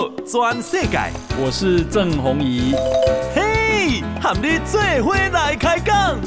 [0.00, 0.98] 道全世界，
[1.38, 2.72] 我是郑宏仪。
[3.34, 6.18] 嘿，和你做伙来开讲。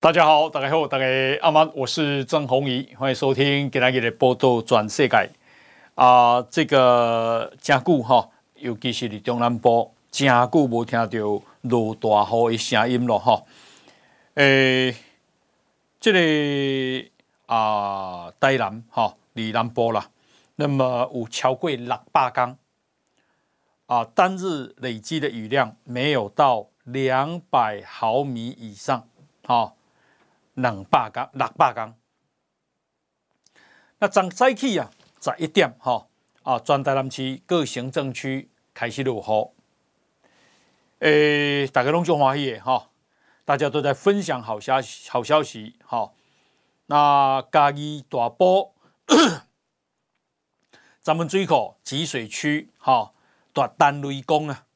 [0.00, 1.04] 大家好，大家好，大家
[1.42, 5.16] 阿曼，我是郑宏仪，欢迎收听今天的报道全世界。
[5.96, 13.44] 啊、呃，这个真久哈，尤其是在中南部，真久无听到落大雨的声音了哈。
[14.34, 14.92] 诶，
[16.00, 17.08] 这个
[17.46, 20.10] 啊，台南哈，离南部啦，
[20.56, 22.58] 那么有超过六百公
[23.86, 29.08] 啊，单日累积的雨量没有到两百毫米以上，
[29.44, 29.74] 哈，
[30.54, 31.94] 两百公，六百公。
[34.00, 34.90] 那从早起啊。
[35.20, 36.08] 十一点，哈
[36.42, 39.52] 啊，全台南市各行政区开始落雨，
[41.00, 42.90] 诶，大家拢就欢喜的哈，
[43.44, 46.12] 大家都在分享好消息，好消息，哈。
[46.86, 48.74] 那嘉义大埔，
[51.00, 53.12] 咱们水库集水区，哈，
[53.52, 54.66] 大单雷公啊，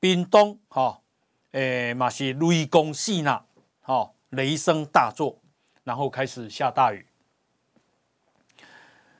[0.00, 1.02] 冰冻，哈，
[1.52, 3.44] 诶，嘛是雷公细呐，
[3.82, 5.40] 哈，雷声大作，
[5.84, 7.06] 然后开始下大雨。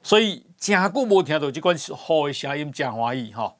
[0.02, 3.54] 所以真久没听到这款雨的声音，真欢喜哈。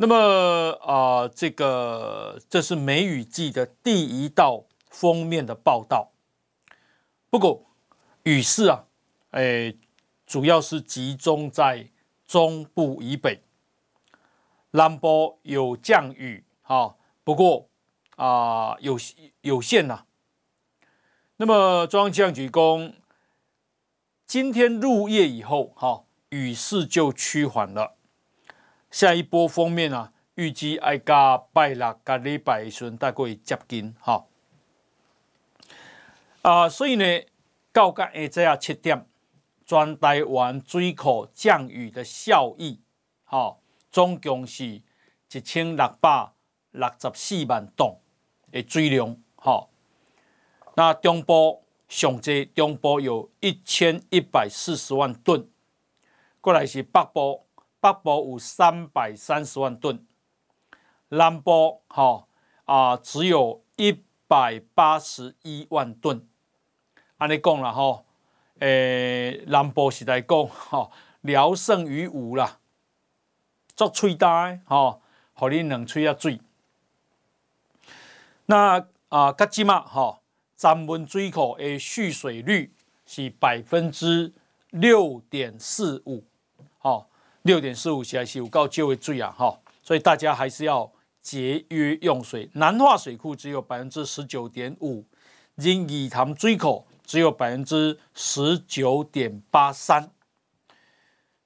[0.00, 6.12] 那么啊、这个这是梅雨季的第一道封面的报道。
[7.30, 7.66] 不过
[8.22, 8.84] 雨势啊，
[9.32, 9.76] 诶，
[10.24, 11.88] 主要是集中在
[12.28, 13.42] 中部以北，
[14.70, 16.94] 南部有降雨哈。
[17.24, 17.68] 不过
[18.14, 18.96] 啊、有
[19.40, 20.04] 有限呐。
[21.38, 22.94] 那么中央气象局公。
[24.24, 27.97] 今天入夜以后，哈，雨势就趋缓了。
[28.90, 34.26] 下一波锋面啊，预计爱加拜六、加礼拜一顺大概接近，哈。
[36.42, 37.04] 啊，所以呢，
[37.72, 39.06] 到个下昼七点，
[39.66, 42.80] 全台湾水库降雨的效益，
[43.24, 43.56] 哈，
[43.90, 46.32] 总共是一千六百
[46.72, 47.94] 六十四万吨
[48.50, 49.68] 的水量，哈。
[50.74, 51.62] 那中部。
[51.90, 55.48] 上济中部有一千一百四十万吨，
[56.38, 57.46] 过来是北部，
[57.80, 60.06] 北部有三百三十万吨，
[61.08, 62.26] 南部哈
[62.64, 66.26] 啊只有一百八十一万吨。
[67.18, 68.04] 按你讲了哈，
[68.60, 70.90] 诶，南部是来讲哈，
[71.20, 72.58] 聊胜于无啦，
[73.74, 75.00] 做吹大哈，
[75.34, 76.40] 互你两吹啊水。
[78.46, 80.20] 那啊，格吉嘛哈。
[80.58, 82.74] 咱们水库诶蓄水率
[83.06, 84.34] 是百分之
[84.70, 86.24] 六点四五，
[87.48, 90.92] 六点四五还是有够少的水啊，哈，所以大家还是要
[91.22, 92.50] 节约用水。
[92.52, 95.06] 南化水库只有百分之十九点五，
[95.54, 100.10] 仁义潭水口只有百分之十九点八三。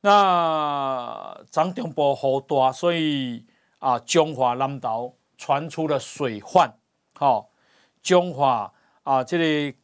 [0.00, 3.46] 那彰中部好大，所以
[3.78, 6.76] 啊，中华南岛传出了水患，
[7.14, 7.52] 好，
[8.02, 8.72] 中华。
[9.04, 9.76] 啊，这里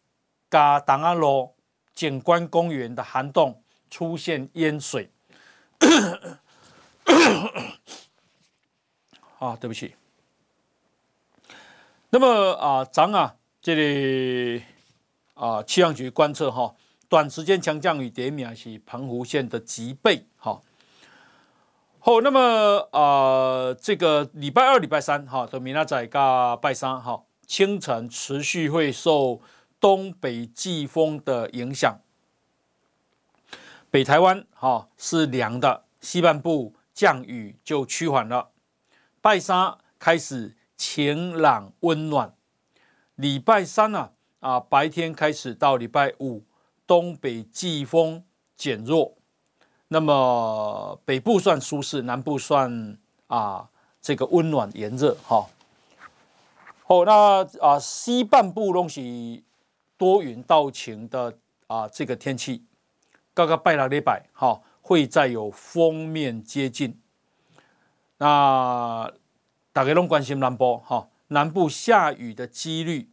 [0.51, 1.55] 嘉档仔路
[1.95, 5.12] 景观公园的涵洞出现淹水。
[9.39, 9.94] 啊，对不起。
[12.11, 14.65] 那么啊，咱啊，这里
[15.34, 16.75] 啊，气象局观测哈，
[17.09, 20.27] 短时间强降雨点名是澎湖县的吉贝。
[20.37, 20.65] 好，
[22.00, 27.22] 好，那么啊，这个礼拜二、礼拜三哈，都明仔载加拜三哈。
[27.47, 29.41] 清晨持续会受
[29.81, 31.99] 东北季风的影响，
[33.91, 38.50] 北台湾哈是凉的，西半部降雨就趋缓了。
[39.22, 42.34] 拜三开始晴朗温暖，
[43.15, 44.10] 礼拜三呢
[44.41, 46.44] 啊，啊白天开始到礼拜五
[46.87, 48.22] 东北季风
[48.56, 49.16] 减弱，
[49.88, 52.98] 那么北部算舒适，南部算
[53.28, 53.71] 啊
[54.03, 55.48] 这个温暖炎热哈。
[56.89, 59.45] 哦，那啊，西半部东西
[59.97, 62.65] 多云到晴的啊，这个天气，
[63.39, 66.99] 刚刚拜六礼拜，哈，会再有封面接近。
[68.17, 69.09] 那
[69.73, 73.09] 大家拢关心南部，哈，南部下雨的几率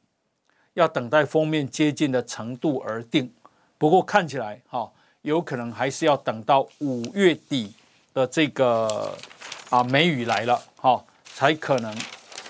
[0.73, 3.31] 要等待封面接近的程度而定。
[3.77, 4.91] 不过看起来，哈，
[5.21, 7.75] 有可能还是要等到五月底
[8.11, 9.15] 的这个
[9.69, 11.95] 啊梅雨来了，哈，才可能。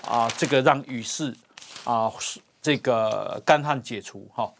[0.08, 1.36] 啊，这个让雨势
[1.84, 2.10] 啊，
[2.62, 4.50] 这个干旱解除哈。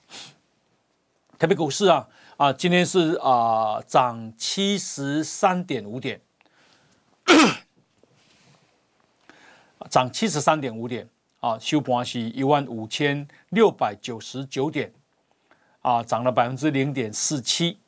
[1.39, 6.21] 特别股市啊啊，今天是啊涨七十三点五点，
[9.88, 11.09] 涨七十三点五点
[11.41, 14.93] 啊，收盘是一万五千六百九十九点
[15.81, 17.79] 啊，涨了百分之零点四七，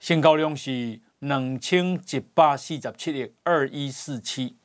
[0.00, 4.56] 新高量是两千一百四十七点二一四七。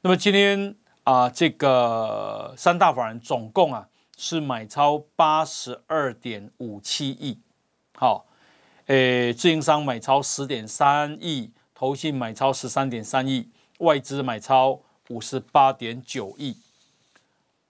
[0.00, 0.74] 那么今天
[1.04, 7.38] 啊，这个三大法人总共啊是买超八十二点五七亿，
[8.02, 8.26] 好，
[8.86, 16.56] 诶，自营商买超十点三亿，投信买超十三点三亿，外资买超五十八点九亿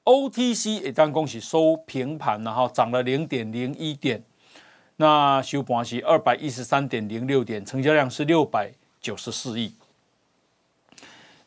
[0.05, 4.25] ，OTC 也当恭喜收平盘，然后涨了零点零一点，
[4.97, 9.75] 那收盘是二百一十三点零六点，成交量是六百九十四亿。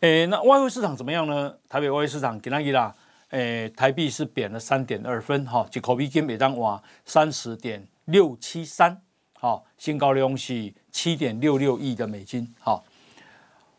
[0.02, 1.56] 诶，那外汇市场怎么样呢？
[1.68, 2.96] 台北外汇市场今天啦，
[3.30, 9.02] 诶，台币是贬了三点二分，哈，一块美金每当哇三十点六七三，
[9.34, 12.84] 好，新高量是七点六六亿的美金，好，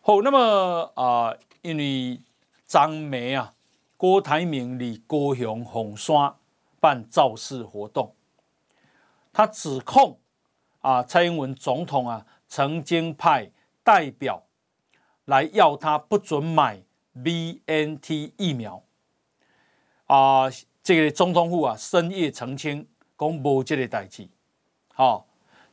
[0.03, 2.21] 好，那么啊、因为
[2.67, 3.55] 张梅啊，
[3.97, 6.35] 郭台铭里高雄红山
[6.79, 8.15] 办造势活动，
[9.33, 10.19] 他指控
[10.81, 13.51] 啊，蔡英文总统啊，曾经派
[13.83, 14.43] 代表。
[15.27, 18.81] 来要他不准买 BNT 疫苗
[20.07, 20.45] 啊、
[20.85, 22.87] 这个总统府啊，深夜澄清，
[23.19, 24.29] 讲无这个代志。
[24.95, 25.27] 好、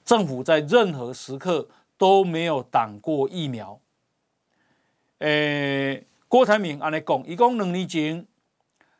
[0.03, 1.67] 政府在任何时刻
[1.97, 3.79] 都没有挡过疫苗。
[5.19, 8.25] 诶，郭台铭安尼讲，一共两年前，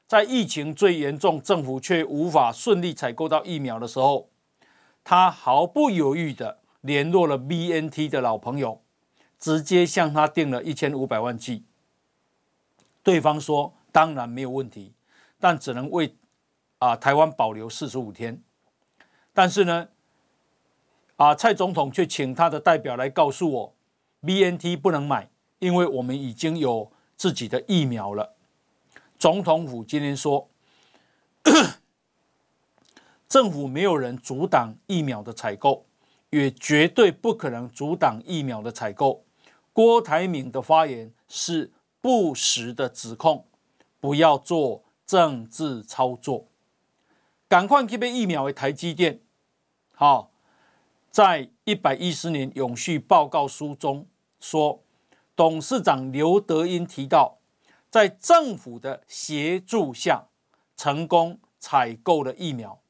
[0.07, 4.29] 在疫情最严重，政府却无法顺利采购到疫苗的时候，
[5.03, 8.81] 他毫不犹豫地联络了 BNT 的老朋友。
[9.39, 11.65] 直接向他订了一千五百万剂，
[13.03, 14.93] 对方说当然没有问题，
[15.37, 16.15] 但只能为
[16.83, 18.43] 啊台湾保留四十五天。
[19.31, 19.87] 但是呢，
[21.15, 23.75] 啊蔡总统却请他的代表来告诉我
[24.19, 28.35] ，BNT 不能买，因为我们已经有自己的疫苗了。
[29.17, 30.49] 总统府今天说，
[33.29, 35.85] 政府没有人阻挡疫苗的采购，
[36.31, 39.23] 也绝对不可能阻挡疫苗的采购。
[39.71, 41.71] 郭台铭的发言是
[42.01, 43.47] 不实的指控，
[44.01, 46.45] 不要做政治操作。
[47.47, 49.19] 赶快去买疫苗的台积电，
[49.93, 50.31] 好，
[51.11, 54.07] 在一百一十年永续报告书中
[54.39, 54.83] 说，
[55.35, 57.37] 董事长刘德音提到，
[57.89, 60.25] 在政府的协助下，
[60.75, 62.81] 成功采购了疫苗，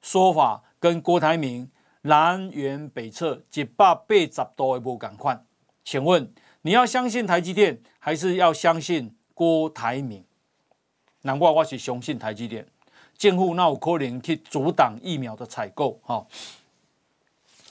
[0.00, 1.70] 说法跟郭台铭
[2.02, 5.46] 南辕北辙，一百八十度的无同款。
[5.84, 6.32] 请问
[6.62, 10.24] 你要相信台积电，还是要相信郭台铭？
[11.22, 12.66] 难怪我是相信台积电。
[13.18, 16.00] 政府那有可能去阻挡疫苗的采购？
[16.04, 16.24] 哈，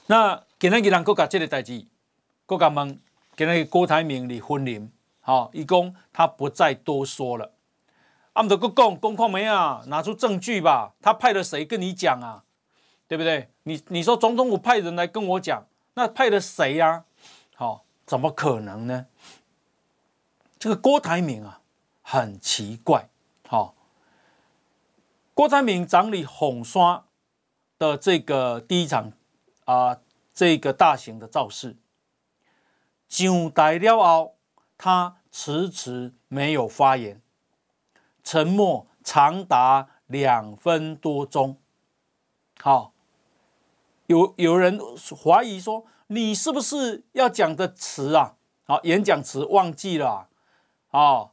[0.06, 1.86] 那今天给人国家这个代志，
[2.46, 3.00] 国家们
[3.36, 4.88] 给那个郭台铭的婚礼，
[5.22, 7.54] 好，一共他不再多说了。
[8.34, 9.84] 阿姆德国讲，公矿没啊？
[9.88, 10.94] 拿出证据吧。
[11.02, 12.44] 他派了谁跟你讲啊？
[13.08, 13.50] 对不对？
[13.64, 15.66] 你你说总统府派人来跟我讲，
[15.96, 17.06] 那派了谁呀、啊？
[17.56, 17.84] 好。
[18.06, 19.08] 怎么可能呢？
[20.58, 21.60] 这个郭台铭啊，
[22.02, 23.10] 很奇怪。
[25.38, 27.04] 郭台铭整理红山
[27.78, 29.14] 的这个第一场
[29.66, 30.02] 啊、呃，
[30.34, 31.78] 这个大型的造势，
[33.08, 34.36] 上台了后，
[34.80, 37.22] 他迟迟没有发言，
[38.24, 41.60] 沉默长达两分多钟。
[42.60, 42.94] 好、
[44.08, 44.80] 有有人
[45.24, 45.86] 怀疑说。
[46.08, 48.38] 你是不是要讲的词啊？
[48.64, 50.28] 好，演讲词忘记了
[50.90, 51.00] 啊？
[51.00, 51.30] 啊，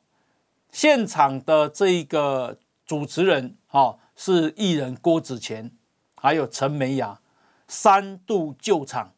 [0.71, 5.71] 现场的这个主持人啊，是艺人郭子乾，
[6.17, 7.21] 还有陈美雅，
[7.67, 9.13] 三度救场，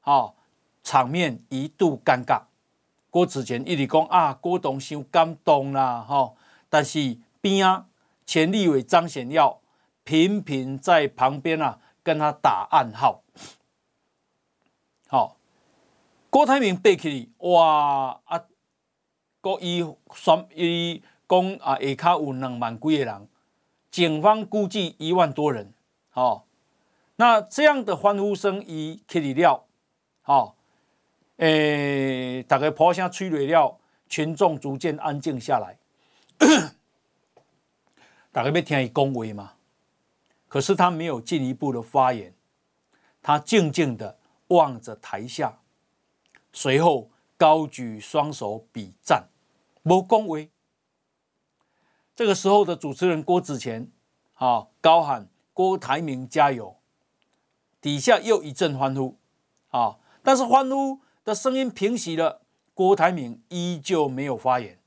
[0.00, 0.34] 啊，
[0.82, 2.42] 场面一度尴尬。
[3.10, 6.34] 郭子乾一直讲啊，郭董太感动啦，哈，
[6.68, 7.86] 但是边啊，
[8.26, 9.60] 前立委张显耀
[10.04, 13.22] 频频在旁边啊，跟他打暗号。
[15.08, 15.36] 好、
[16.28, 18.44] 郭台铭背起，哇啊！
[19.40, 19.80] 郭伊
[20.12, 23.28] 说伊讲啊，下卡有两万几个人，
[23.90, 25.72] 警方估计一万多人。
[26.10, 26.42] 好、哦，
[27.16, 29.64] 那这样的欢呼声一起哩了，
[30.22, 30.54] 好、哦，
[31.36, 33.78] 诶、欸，大概炮声催泪了，
[34.08, 35.78] 群众逐渐安静下来。
[38.32, 39.52] 大概要听伊恭维嘛？
[40.48, 42.34] 可是他没有进一步的发言，
[43.22, 44.18] 他静静的。
[44.48, 45.58] 望着台下，
[46.52, 49.28] 随后高举双手比赞，
[49.82, 50.48] 无恭维。
[52.16, 53.88] 这个时候的主持人郭子乾，
[54.36, 56.78] 啊，高喊郭台铭加油，
[57.82, 59.18] 底下又一阵欢呼，
[59.68, 62.40] 啊，但是欢呼的声音平息了，
[62.72, 64.80] 郭台铭依旧没有发言。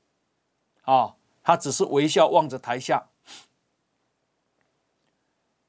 [0.82, 3.06] 啊，他只是微笑望着台下。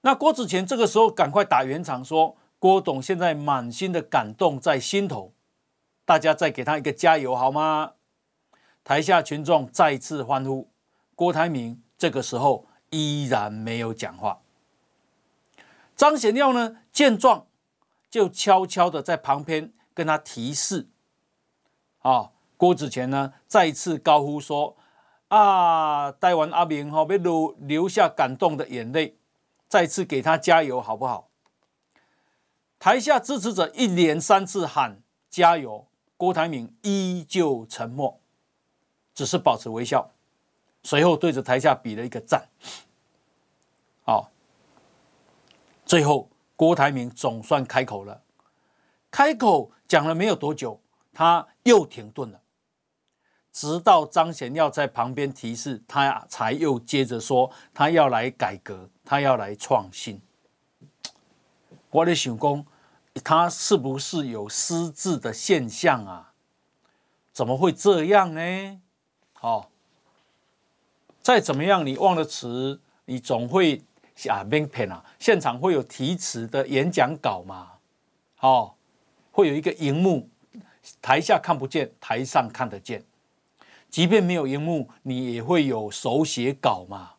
[0.02, 5.32] 那郭子乾这个时候赶快打圆场说：“郭董现在满心的感动在心头，
[6.06, 7.94] 大家再给他一个加油好吗？”
[8.84, 10.72] 台下群众再次欢呼。
[11.22, 14.42] 郭台铭这个时候依然没有讲话。
[15.96, 17.46] 张显耀呢，见状
[18.10, 20.90] 就悄悄的在旁边跟他提示。
[22.00, 24.76] 啊，郭子乾呢再次高呼说
[25.30, 29.20] ：“啊，台湾阿明哈，别流流下感动的眼泪。”
[29.70, 31.30] 再次给他加油，好不好？
[32.80, 35.86] 台下支持者一连三次喊加油，
[36.18, 38.20] 郭台铭依旧沉默，
[39.14, 40.10] 只是保持微笑。
[40.84, 42.48] 随后对着台下比了一个赞。
[44.04, 44.32] 好，
[45.86, 48.22] 最后郭台铭总算开口了。
[49.10, 50.80] 开口讲了没有多久，
[51.14, 52.40] 他又停顿了。
[53.52, 60.22] 直到张贤耀在旁边提示，他才又接着说：“他要来改革，他要来创新。”
[61.92, 62.66] 我的想说，
[63.22, 66.32] 他是不是有失智的现象啊？
[67.34, 68.82] 怎么会这样呢？
[69.34, 69.71] 好，
[71.22, 73.82] 再怎么样，你忘了词，你总会
[74.28, 75.04] 啊，别骗啊！
[75.20, 77.74] 现场会有提词的演讲稿嘛？
[78.36, 78.76] 好，
[79.32, 80.28] 会有一个荧幕，
[81.02, 83.04] 台下看不见，台上看得见。
[83.90, 87.14] 即便没有荧幕，你也会有手写稿嘛？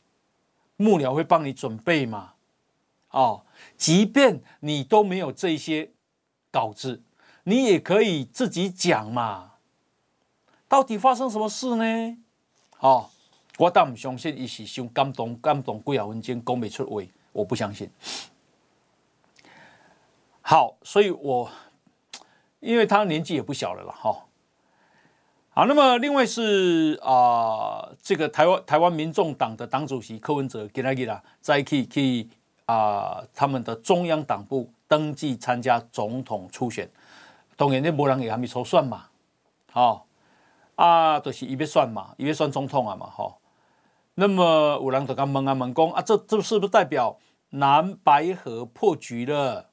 [0.77, 2.33] 幕僚会帮你准备嘛？
[3.11, 3.45] 哦，
[3.77, 5.91] 即便你都没有这些
[6.51, 7.03] 稿子，
[7.45, 9.53] 你也可以自己讲嘛。
[10.67, 12.17] 到底发生什么事呢？
[12.81, 13.11] 哦，
[13.59, 17.89] 我倒不相信，伊是想感动感动几啊分钟讲不出话，我不相信。
[20.41, 21.51] 好，所以我
[22.61, 24.25] 因为他年纪也不小了了哈。
[25.51, 32.27] 好，那么另外是啊、呃，这个台湾台湾民众党的党主席柯文哲给他给他再去去
[32.65, 36.91] 啊，他们的中央党部登记参加总统初选，
[37.55, 39.05] 当然那没人也还没抽算嘛，
[39.71, 40.03] 好、哦、
[40.77, 43.35] 啊，就是一边算嘛，一边算总统啊嘛，哈、哦。
[44.15, 47.19] 那么有人就讲问啊问讲啊，这这是不是代表
[47.51, 49.71] 蓝白合破局了？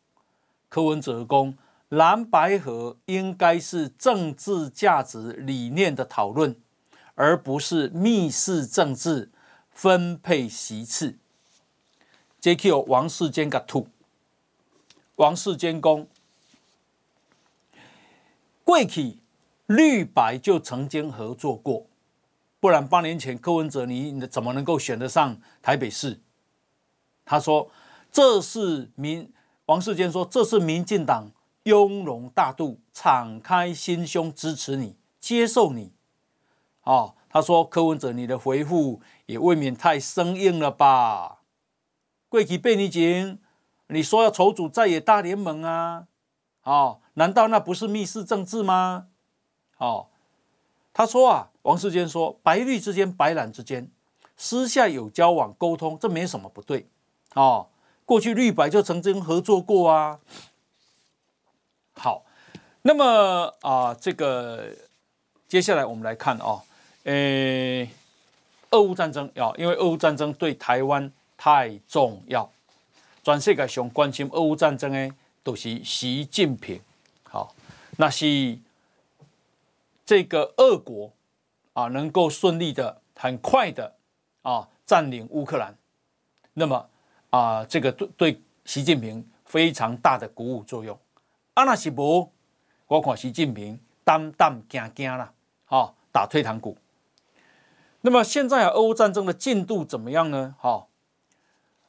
[0.69, 1.58] 柯文哲公。
[1.89, 6.55] 蓝白合应该是政治价值理念的讨论，
[7.15, 9.31] 而不是密室政治
[9.72, 11.17] 分配席次。
[12.39, 13.88] JQ 王世坚个图，
[15.15, 16.08] 王世坚公，
[18.63, 19.17] 过去
[19.65, 21.88] 绿白就曾经合作过，
[22.60, 26.20] 不然八年前柯文哲你你怎么能够选得上台北市？
[27.25, 27.70] 他说
[28.12, 29.32] 这是民
[29.66, 31.32] 王世坚说这是民进党。
[31.63, 35.92] 雍容大度，敞开心胸支持你，接受你。
[36.84, 41.42] 哦，他说柯文哲，你的回复也未免太生硬了吧？
[42.30, 43.38] 过去八年前，
[43.88, 46.08] 你说要筹组在野大联盟啊，
[46.63, 49.08] 哦，难道那不是密室政治吗？
[49.78, 50.08] 哦，
[50.94, 53.89] 他说啊，王世坚说，白绿之间、白蓝之间
[54.38, 56.88] 私下有交往沟通，这没什么不对。
[57.34, 57.68] 哦，
[58.06, 60.20] 过去绿白就曾经合作过啊。
[61.94, 62.24] 好，
[62.84, 64.70] 那么啊、这个
[65.48, 66.62] 接下来我们来看哦，
[67.04, 67.86] 呃，
[68.72, 72.50] 俄乌战争要，因为俄乌战争对台湾太重要，
[73.24, 75.13] 全世界上关心俄乌战争的
[75.44, 76.80] 都是习近平。
[77.24, 77.54] 好，
[77.98, 78.58] 那是
[80.06, 81.12] 这个俄国
[81.79, 83.95] 啊，能够顺利的、很快的
[84.41, 85.77] 啊占领乌克兰，
[86.53, 86.89] 那么
[87.29, 91.00] 啊，这个对对习近平非常大的鼓舞作用。
[91.53, 92.29] 啊，那是无，
[92.88, 95.31] 我看习近平胆胆惊惊啦，
[95.63, 96.77] 好打退堂鼓。
[98.01, 100.55] 那么现在啊，俄乌战争的进度怎么样呢？
[100.59, 100.88] 哈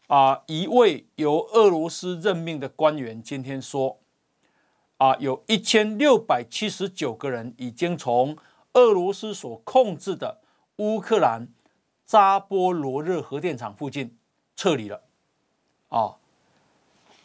[0.06, 3.98] 啊，一位由俄罗斯任命的官员今天说，
[4.98, 8.36] 啊，有一千六百七十九个人已经从
[8.74, 10.40] 俄罗斯所控制的
[10.76, 11.48] 乌克兰
[12.04, 14.16] 扎波罗热核电厂附近
[14.56, 15.02] 撤离了。
[15.88, 16.16] 啊，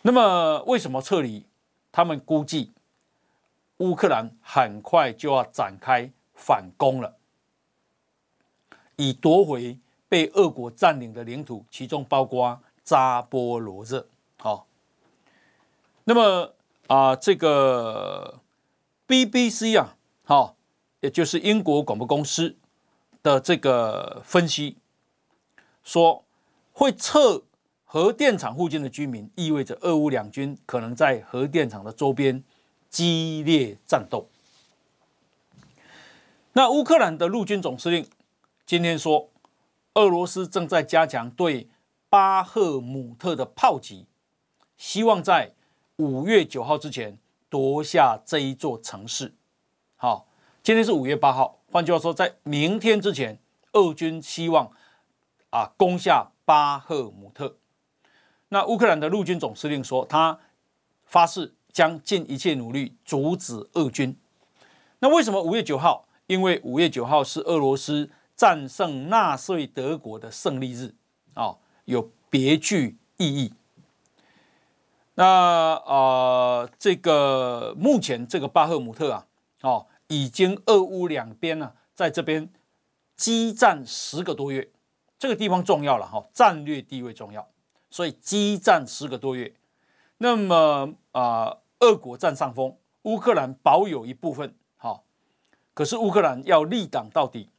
[0.01, 1.45] 那么为什么撤离？
[1.91, 2.73] 他们估计，
[3.77, 7.15] 乌克兰很快就要展开反攻了，
[8.95, 9.77] 以夺回
[10.09, 14.07] 被俄国占领的领土，其中包括扎波罗热。
[14.37, 14.67] 好，
[16.03, 16.53] 那么
[16.87, 18.39] 啊，这个
[19.07, 20.54] BBC 啊，好，
[21.05, 22.55] 也就是英国广播公司
[23.21, 24.77] 的这个分析
[25.83, 26.25] 说，
[26.73, 27.43] 会撤。
[27.87, 32.43] 核电厂附近的居民，意味着俄乌两军可能在核电厂的周边
[32.89, 34.27] 激烈战斗。
[36.53, 38.05] 那乌克兰的陆军总司令
[38.65, 39.29] 今天说，
[39.93, 41.69] 俄罗斯正在加强对
[42.09, 44.07] 巴赫姆特的炮击，
[44.75, 45.53] 希望在
[45.97, 47.17] 五月九号之前
[47.49, 49.33] 夺下这一座城市。
[49.95, 50.27] 好，
[50.65, 53.37] 今天是五月八号，换句话说，在明天之前，
[53.73, 54.71] 俄军希望
[55.51, 57.57] 啊攻下巴赫姆特。
[58.49, 60.39] 那乌克兰的陆军总司令说，他
[61.05, 64.17] 发誓将尽一切努力阻止俄军。
[64.97, 66.07] 那为什么五月九号？
[66.25, 70.95] 因为五月九号是俄罗斯战胜纳粹德国的胜利日，
[71.35, 73.53] 啊，有别具意义。
[75.13, 79.27] 那啊、这个目前这个巴赫姆特啊，
[79.61, 82.51] 哦，已经俄乌两边呢、啊，在这边
[83.15, 84.71] 激战十个多月，
[85.17, 87.49] 这个地方重要了哈，战略地位重要，
[87.89, 89.55] 所以激战十个多月。
[90.17, 94.55] 那么啊、俄国占上风，乌克兰保有一部分。
[95.73, 97.49] 可是乌克兰要立党到底。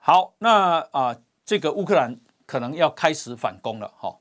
[0.00, 4.18] 好，那啊，这个乌克兰可能要开始反攻了，哈。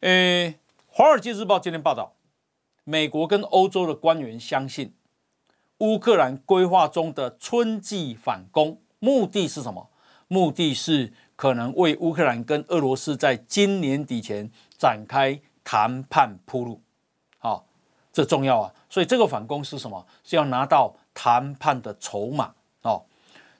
[0.00, 0.52] 诶，
[0.86, 2.15] 《华尔街日报》今天报道，
[2.88, 4.94] 美国跟欧洲的官员相信，
[5.78, 9.90] 乌克兰规划中的春季反攻目的是什么？
[10.28, 16.80] 目的是可能为乌克兰跟俄罗斯在今年底前展开谈判铺路，
[17.38, 17.66] 好，
[18.12, 18.72] 这重要啊。
[18.88, 20.06] 所以这个反攻是什么？
[20.22, 23.04] 是要拿到谈判的筹码哦。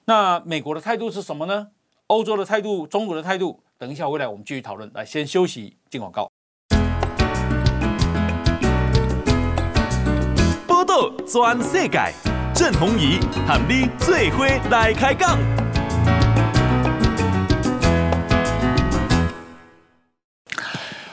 [0.05, 1.71] 那美国的态度是什么呢？
[2.07, 4.89] 欧洲的态度，中国的态度，等一下回来我们继续讨论。
[4.93, 6.31] 来，先休息，进广告。
[11.25, 12.13] 全世界，
[12.53, 15.37] 郑弘仪和你最伙来开讲。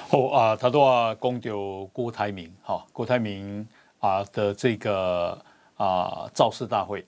[0.09, 3.67] 好啊，他都要讲到郭台铭，哈，郭台铭。
[4.01, 5.43] 啊的这个
[5.79, 7.03] 啊造势大会，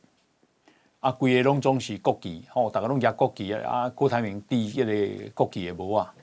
[1.01, 6.15] 啊，规个拢总是国旗，吼，大家拢夹国旗啊，郭台铭递一个国旗的帽啊，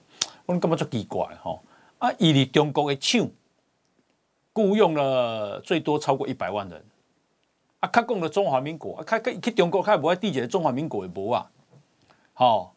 [0.47, 1.61] 我感觉足奇怪，吼，
[1.99, 3.29] 啊，伊伫中国的厂
[4.53, 6.85] 雇佣了最多超过一百万人，
[7.79, 11.51] 啊，较讲了中华民国，啊，较去中国较无爱递一个中华民国的帽啊，
[12.33, 12.73] 吼，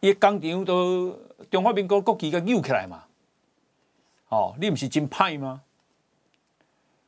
[0.00, 1.16] 伊工厂都
[1.50, 3.04] 中华民国国旗甲扭起来嘛，
[4.26, 5.62] 吼，你毋是真歹吗？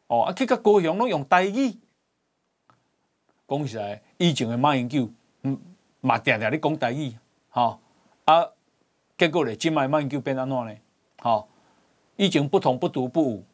[0.07, 1.77] 哦，啊，去到高雄拢用台语，
[3.49, 5.11] 讲实在，以前的马英九，
[5.43, 5.61] 嗯，
[6.01, 7.13] 嘛定定咧讲台语，
[7.51, 7.81] 吼，
[8.25, 8.49] 啊，
[9.19, 10.73] 结果咧，今麦马英九变安怎呢？
[11.21, 11.49] 吼，
[12.15, 13.45] 以前不同不独不武，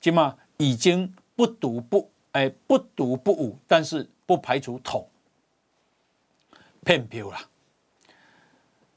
[0.00, 5.08] 起码已经不独不，哎、不独不武，但是不排除统，
[6.84, 7.48] 骗票啦。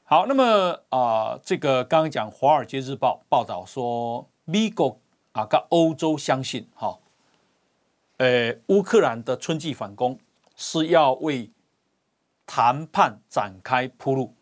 [0.04, 0.44] 好，那么
[0.88, 4.98] 啊、呃，这个刚刚讲《华尔街日报》报道说，美国。
[5.34, 6.96] 啊，跟欧洲相信，哈，
[8.18, 10.16] 呃，乌克兰的春季反攻
[10.54, 11.50] 是要为
[12.46, 14.32] 谈判展开铺路，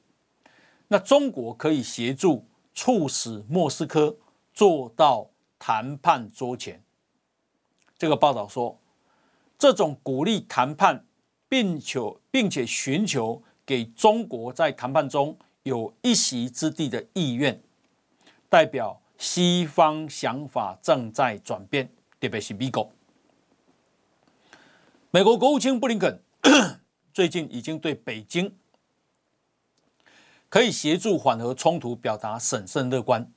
[0.88, 2.44] 那中国可以协助
[2.74, 4.14] 促使莫斯科
[4.52, 5.30] 做到
[5.64, 6.82] 谈判桌前。
[7.96, 8.76] 这个报道说，
[9.56, 11.04] 这种鼓励谈判，
[11.48, 17.62] 并求并且寻求给中国在谈判中有一席之地的意愿，
[18.48, 18.98] 代表。
[19.18, 22.90] 西方想法正在转变，特别是美国。
[25.12, 26.20] 美国国务卿布林肯
[27.14, 28.52] 最近已经对北京
[30.48, 33.32] 可以协助缓和冲突表达审慎乐观。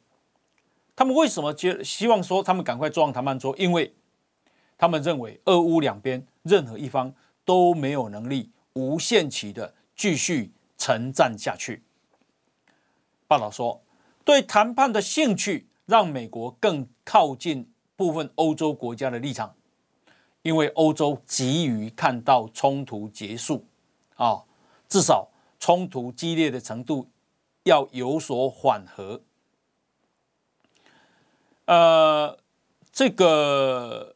[0.95, 3.55] 他们为什么觉希望说他们赶快坐上谈判桌？
[3.57, 3.93] 因为
[4.77, 11.83] 他们认为俄乌两边任何一方都没有能力无限期的继续沉战下去。
[13.27, 13.81] 报道说，
[14.23, 15.67] 对谈判的兴趣。
[15.87, 19.53] 让美国更靠近部分欧洲国家的立场，
[20.41, 23.63] 因为欧洲急于看到冲突结束，
[24.15, 24.41] 啊，
[24.89, 25.27] 至少
[25.59, 27.07] 冲突激烈的程度
[27.65, 29.21] 要有所缓和。
[31.65, 32.37] 呃，
[32.91, 34.15] 这个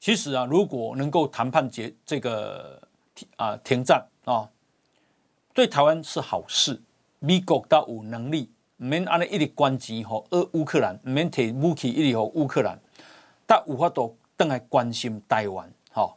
[0.00, 2.80] 其实啊，如果能够谈判结这个
[3.36, 4.48] 啊停战啊，
[5.54, 6.80] 对台湾是好事，
[7.18, 8.50] 美国倒有能力。
[8.80, 12.78] 免安尼一直关机吼，俄乌克兰免提武器一直和乌克兰，
[13.44, 15.68] 但无法度等来关心台湾。
[15.90, 16.16] 好，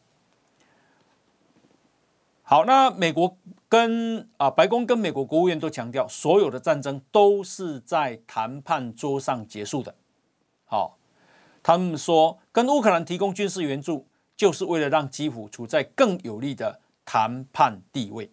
[2.44, 3.36] 好，那美国
[3.68, 9.96] 跟啊白宫跟美国国务院都强调，所有的战争都是在谈判桌上结束的。
[10.72, 10.98] 好，
[11.62, 14.08] 他们说跟乌克兰提供军事援助，
[14.38, 18.32] 就是为了让基辅处在更有利的谈判地位。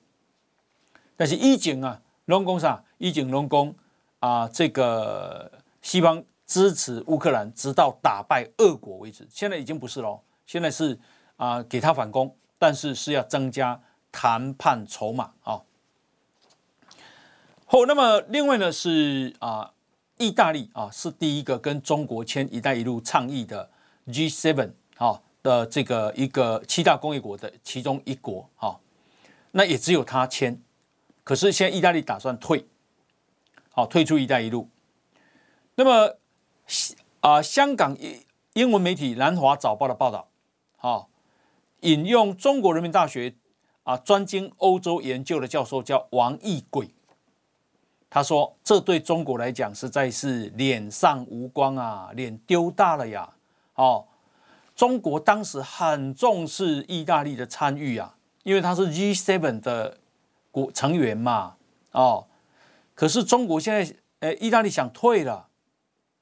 [1.16, 2.84] 但是以前啊，龙宫上？
[2.98, 3.74] 以前龙宫。
[4.20, 10.20] 啊，这个西方支持乌克兰直到打败俄国为止，现在已经不是了。
[10.44, 10.98] 现在是
[11.36, 15.62] 啊，给他反攻，但是是要增加谈判筹码啊。
[17.64, 19.72] 好，那么另外呢是啊，
[20.18, 23.70] 意大利啊是第一个跟中国签“一带一路”倡议的
[24.08, 28.78] G7 啊的这个一个七大工业国的其中一国啊，
[29.52, 30.60] 那也只有他签。
[31.24, 32.66] 可是现在意大利打算退，
[33.70, 34.68] 好退出“一带一路”。
[35.76, 36.16] 那么
[37.20, 38.20] 啊，香港英
[38.54, 40.28] 英文媒体《南华早报》的报道，
[40.76, 41.08] 好
[41.80, 43.36] 引用中国人民大学
[43.84, 46.90] 啊专精欧洲研究的教授叫王毅贵。
[48.10, 53.28] 他说：“这对中国来讲实在是脸上无光啊，脸丢大了呀！
[53.74, 54.06] 哦，
[54.74, 59.98] 中国当时很重视意大利的参与啊，因为他是 G7 的
[60.50, 61.56] 国成员嘛。
[61.92, 62.26] 哦，
[62.94, 65.48] 可是中国现在，呃，意大利想退了，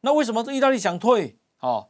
[0.00, 1.36] 那为什么意大利想退？
[1.60, 1.88] 哦，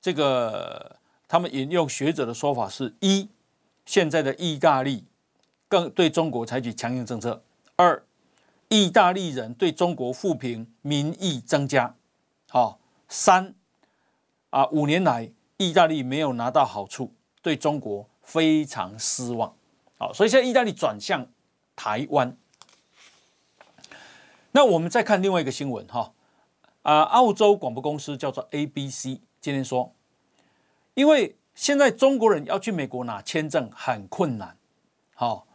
[0.00, 0.96] 这个
[1.28, 3.28] 他们引用学者的说法是：一，
[3.84, 5.04] 现在的意大利
[5.68, 7.42] 更对中国采取强硬政策；
[7.76, 8.02] 二。”
[8.74, 11.94] 意大利人对中国负评民意增加，
[12.50, 13.54] 好三
[14.50, 19.54] 啊，五年来意大利没有拿到好处，对中国非常失望，
[19.96, 21.28] 好，所以现在意大利转向
[21.76, 22.36] 台湾。
[24.50, 26.12] 那我们再看另外一个新闻哈，
[26.82, 29.94] 啊，澳洲广播公司叫做 ABC，今天说，
[30.94, 34.56] 因为现在中国人要去美国拿签证很困难，
[35.14, 35.46] 好，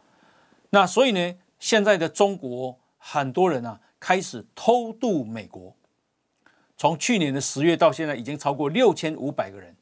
[0.70, 2.79] 那所以呢，现在的中国。
[3.02, 5.74] 很多人啊开始偷渡美国，
[6.76, 9.74] 从去年的十月到现在，已经超过六千五百个人，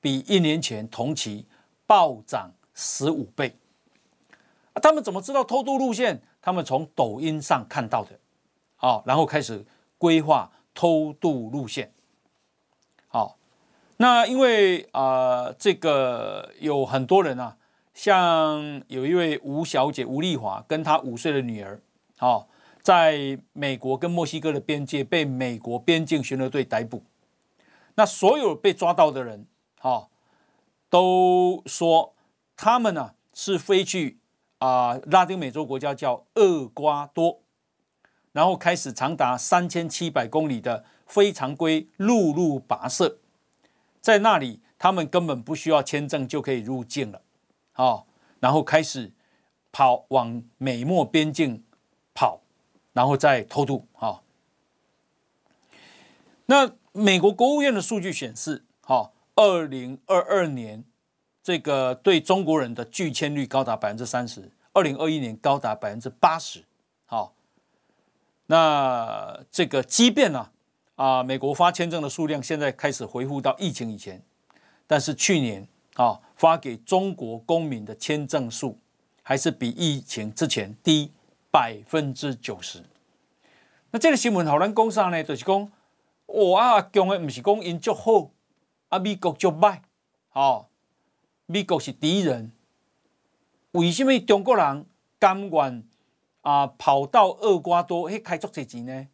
[0.00, 1.46] 比一年前同期
[1.86, 3.56] 暴涨十五倍。
[4.80, 6.22] 他们怎么知道偷渡路线？
[6.40, 8.18] 他们从抖音上看到的，
[8.76, 9.64] 好，然后开始
[9.98, 11.92] 规划偷渡路线。
[13.08, 13.36] 好，
[13.96, 17.56] 那因为啊、这个有很多人啊，
[17.92, 21.80] 像有一位吴小姐吴丽华，跟她五岁的女儿。
[22.20, 22.50] 好，
[22.82, 27.02] 在美国跟墨西哥的边界被美国边境巡逻队逮捕。
[27.94, 29.46] 那所有被抓到的人，
[29.78, 30.10] 好，
[30.90, 32.14] 都说
[32.58, 34.18] 他们呢是飞去
[34.58, 37.40] 啊拉丁美洲国家叫厄瓜多，
[38.32, 43.16] 然后开始长达三千七百公里的非常规陆路跋涉，
[44.02, 47.22] 在那里他们根本不需要签证就可以入境了，
[47.72, 48.06] 好，
[48.40, 49.14] 然后开始
[49.72, 51.64] 跑往美墨边境。
[52.92, 54.20] 然后再偷渡哈。
[56.46, 60.82] 那美国国务院的数据显示，哈，二零二二年
[61.42, 66.64] 这个对中国人的拒签率高达百分之三十，二零二一年高达百分之八十。
[67.06, 67.32] 好，
[68.46, 70.50] 那这个即便呢，
[70.96, 74.20] 啊，美国发签证的数量现在开始恢复到疫情以前，
[74.88, 78.76] 但是去年啊发给中国公民的签证数
[79.22, 81.12] 还是比疫情之前低。
[81.52, 82.84] 百分之九十，
[83.90, 85.20] 那这个新闻好难讲啥呢？
[85.24, 85.72] 就是讲，
[86.26, 88.30] 哇啊，强的不是讲因足好，
[88.88, 89.80] 啊，美国足歹，
[90.32, 90.66] 哦，
[91.46, 92.52] 美国是敌人，
[93.72, 94.86] 为什么中国人
[95.18, 95.84] 甘愿
[96.42, 99.08] 啊跑到厄瓜多去开足这钱呢？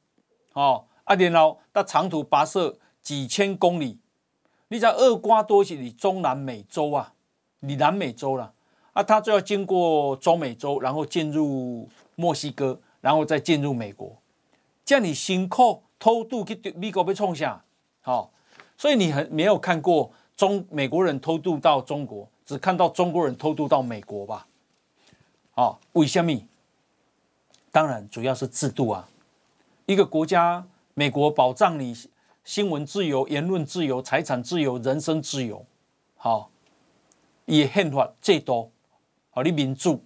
[0.52, 3.98] 哦，啊，然后他长途跋涉几千公里，
[4.68, 7.14] 你知道厄瓜多是离中南美洲啊，
[7.60, 8.52] 你南美洲了，
[8.92, 11.88] 啊，他就要经过中美洲，然后进入。
[12.16, 14.16] 墨西哥，然后再进入美国，
[14.84, 17.62] 这样你辛苦偷渡去美国被冲下，
[18.00, 18.32] 好，
[18.76, 24.46] 所以你很没有看过中美国人偷渡到中国，只看到中国人偷渡到美国吧？
[25.52, 26.32] 好，为什么？
[27.70, 29.08] 当然主要是制度啊，
[29.84, 31.94] 一个国家，美国保障你
[32.44, 35.64] 新闻自由、言论自由、财产自由、人身自由，
[36.16, 36.50] 好，
[37.44, 38.70] 也宪法最多，
[39.30, 40.02] 好，你民主。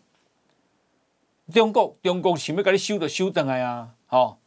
[1.51, 3.95] 中国，中国想要给你收就收回来啊！
[4.07, 4.39] 好，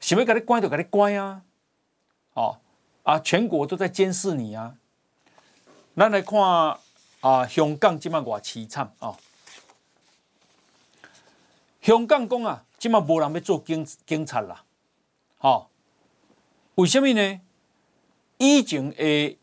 [0.00, 1.42] 想要给你关就给你关啊！
[2.32, 2.60] 好
[3.02, 4.76] 啊，全国都在监视你啊！
[5.96, 6.40] 咱来看
[7.20, 9.16] 啊，香港今麦偌凄惨啊！
[11.82, 14.64] 香港讲啊，今麦无人要做警警察啦！
[15.38, 15.70] 好，
[16.76, 17.40] 为什么呢？
[18.38, 19.38] 以前诶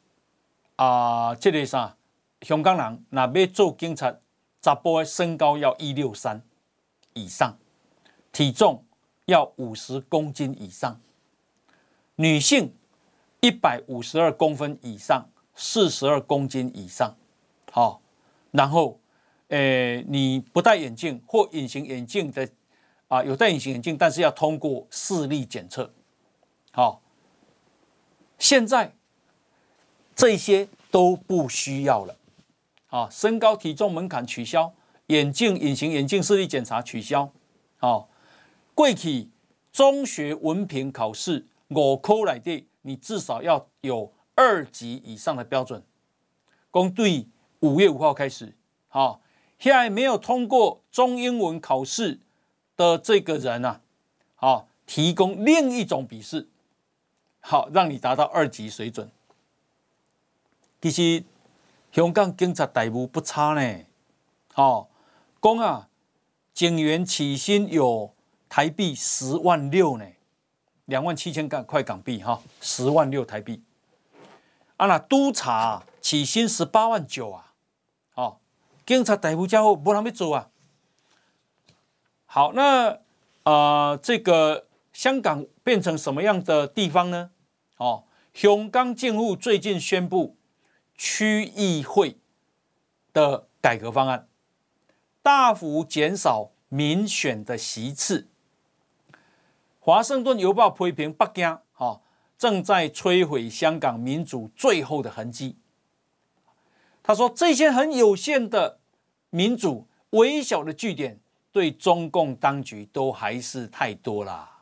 [0.76, 1.96] 啊，这个啥，
[2.42, 4.16] 香港人若要做警察，
[4.62, 6.42] 查甫的身高要一六三。
[7.18, 7.58] 以上，
[8.32, 8.86] 体重
[9.26, 11.02] 要五十公斤以上，
[12.16, 12.72] 女性
[13.42, 17.16] 一百五十二公分以上，四十二公斤以上，
[17.72, 18.02] 好，
[18.52, 19.00] 然后，
[19.48, 22.48] 诶，你不戴眼镜或隐形眼镜的，
[23.08, 25.92] 啊，有戴隐形眼镜，但是要通过视力检测，
[26.72, 27.02] 好，
[28.38, 28.96] 现在
[30.16, 32.16] 这些都不需要了，
[32.88, 34.74] 啊，身高体重门槛取消。
[35.08, 37.32] 眼镜隐形眼镜视力检查取消。
[37.80, 38.08] 哦，
[38.74, 39.30] 过去
[39.72, 45.84] 中学文凭考试我科来的，你至少要有二级以上的标准。
[46.72, 47.28] 公对
[47.60, 48.56] 五月五号开始，
[48.88, 49.22] 好，
[49.58, 52.20] 现在没有通过中英文考试
[52.76, 53.82] 的这个人啊，
[54.36, 56.48] 好，提供另一种笔试，
[57.40, 59.10] 好，让你达到二级水准。
[60.80, 61.24] 其实
[61.92, 63.86] 香港警察待遇不差呢，
[64.54, 64.90] 好，
[65.42, 65.90] 讲啊，
[66.54, 68.14] 警员起薪有
[68.50, 70.06] 台币十万六呢，
[70.86, 73.64] 两万七千港块港币哈，十万六台币。
[74.78, 77.54] 啊那督察起薪十八万九啊，
[78.16, 78.38] 哦，
[78.86, 80.50] 警察待遇较好，没人要做啊。
[82.26, 83.00] 好，那
[83.44, 87.32] 呃，这个香港变成什么样的地方呢？
[87.78, 90.36] 哦，香港政府最近宣布。
[91.00, 92.18] 区议会
[93.14, 94.28] 的改革方案，
[95.28, 98.30] 大幅减少民选的席次。
[99.78, 102.00] 华盛顿邮报批评北京，哈，
[102.38, 105.58] 正在摧毁香港民主最后的痕迹。
[107.04, 108.80] 他说，这些很有限的
[109.30, 111.20] 民主、微小的据点，
[111.52, 114.60] 对中共当局都还是太多啦。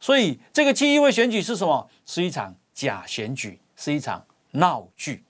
[0.00, 1.88] 所以，这个区议会选举是什么？
[2.04, 5.22] 是一场假选举，是一场闹剧。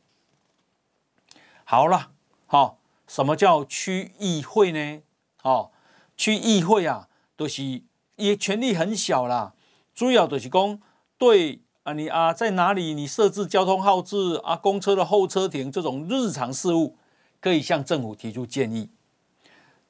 [1.65, 2.11] 好了，
[2.47, 2.78] 好，
[3.09, 5.03] 什么叫区议会呢？
[5.43, 5.71] 哦，
[6.15, 7.83] 区议会啊，都、就是
[8.17, 9.55] 也权力很小啦，
[9.95, 10.79] 主要就是讲
[11.17, 16.99] 对啊，你啊在哪里，你设置交通号志啊，公车的候车亭这种日常事务，
[17.41, 18.91] 可以向政府提出建议。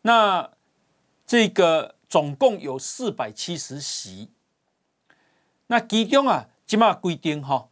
[0.03, 0.51] 那
[1.27, 4.31] 这个总共有四百七十席，
[5.67, 7.69] 那其中啊，起码规定哈，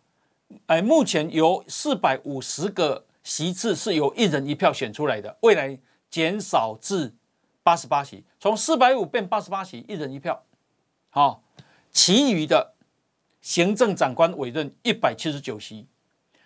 [0.67, 3.06] 哎，目前有四百五十个。
[3.27, 5.77] 席次是由一人一票选出来的，未来
[6.09, 7.13] 减少至
[7.65, 10.45] 八十八席，从四百五变八十八席，一人一票。
[11.11, 11.43] 好，
[11.91, 12.75] 其余的
[13.41, 15.89] 行政长官委任一百七十九席，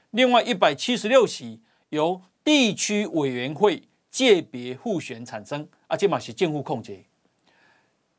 [0.08, 7.04] 另外一百七十六席由地区委员会界别互选产生，啊，这嘛是近乎控制。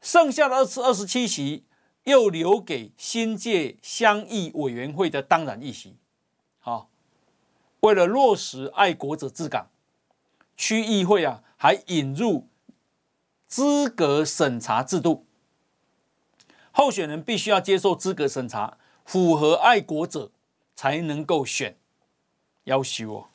[0.02, 1.66] 剩下的二次二十七席
[2.04, 5.96] 又留给新界乡议委员会的当然议席。
[7.82, 9.70] 为了落实爱国者治港，
[10.56, 12.48] 区议会啊还引入
[13.48, 15.26] 资格审查制度，
[16.72, 20.32] 候选人必须要接受资格审查，符合爱国者
[20.76, 21.78] 才能够选。
[22.66, 23.30] 要求哦，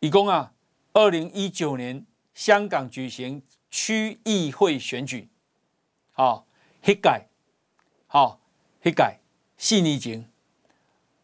[0.00, 0.52] 一共啊，
[0.92, 5.28] 二零一九年香港举行区议会选举，
[6.10, 6.46] 好，
[6.84, 7.28] 一改，
[8.08, 8.40] 好，
[8.82, 9.20] 一改，
[9.56, 10.28] 四年前。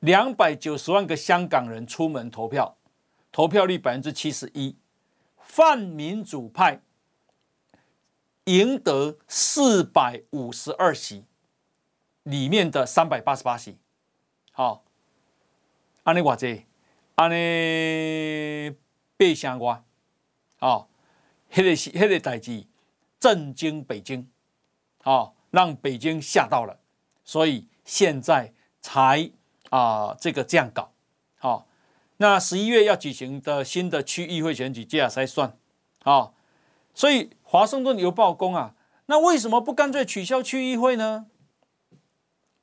[0.02, 2.76] 两百九十万个香港人出门投票，
[3.30, 4.74] 投票率百分之七十一，
[5.38, 6.80] 泛民主派
[8.46, 11.24] 赢得四百五十二席，
[12.24, 13.78] 里面的三百八十八席。
[14.50, 14.82] 好，
[16.02, 16.66] 安尼话这，
[17.14, 18.74] 安尼
[19.16, 19.84] 八声瓜，
[20.58, 20.88] 好，
[21.52, 22.66] 迄个是迄个代志
[23.20, 24.28] 震惊北京，
[25.00, 26.80] 好，让北京吓到了，
[27.22, 29.30] 所以现在才。
[29.72, 30.92] 啊，这个这样搞，
[31.38, 31.66] 好，
[32.18, 35.56] 那十一月要举行的新的区议会选举，接下来才算，
[36.04, 36.35] 好，
[36.92, 38.74] 所以华盛顿邮报公啊，
[39.06, 41.24] 那为什么不干脆取消区议会呢？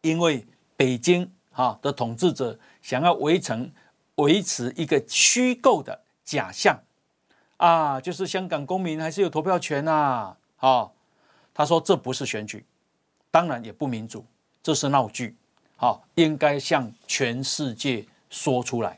[0.02, 0.46] 因为
[0.78, 3.72] 北京哈的统治者想要围成
[4.18, 6.84] 维持一个虚构的假象
[7.58, 10.94] 啊，就是香港公民还是有投票权啊，好，
[11.56, 12.68] 他说这不是选举，
[13.32, 14.24] 当然也不民主，
[14.62, 15.36] 这是闹剧。
[15.82, 18.98] 好，应该向全世界说出来。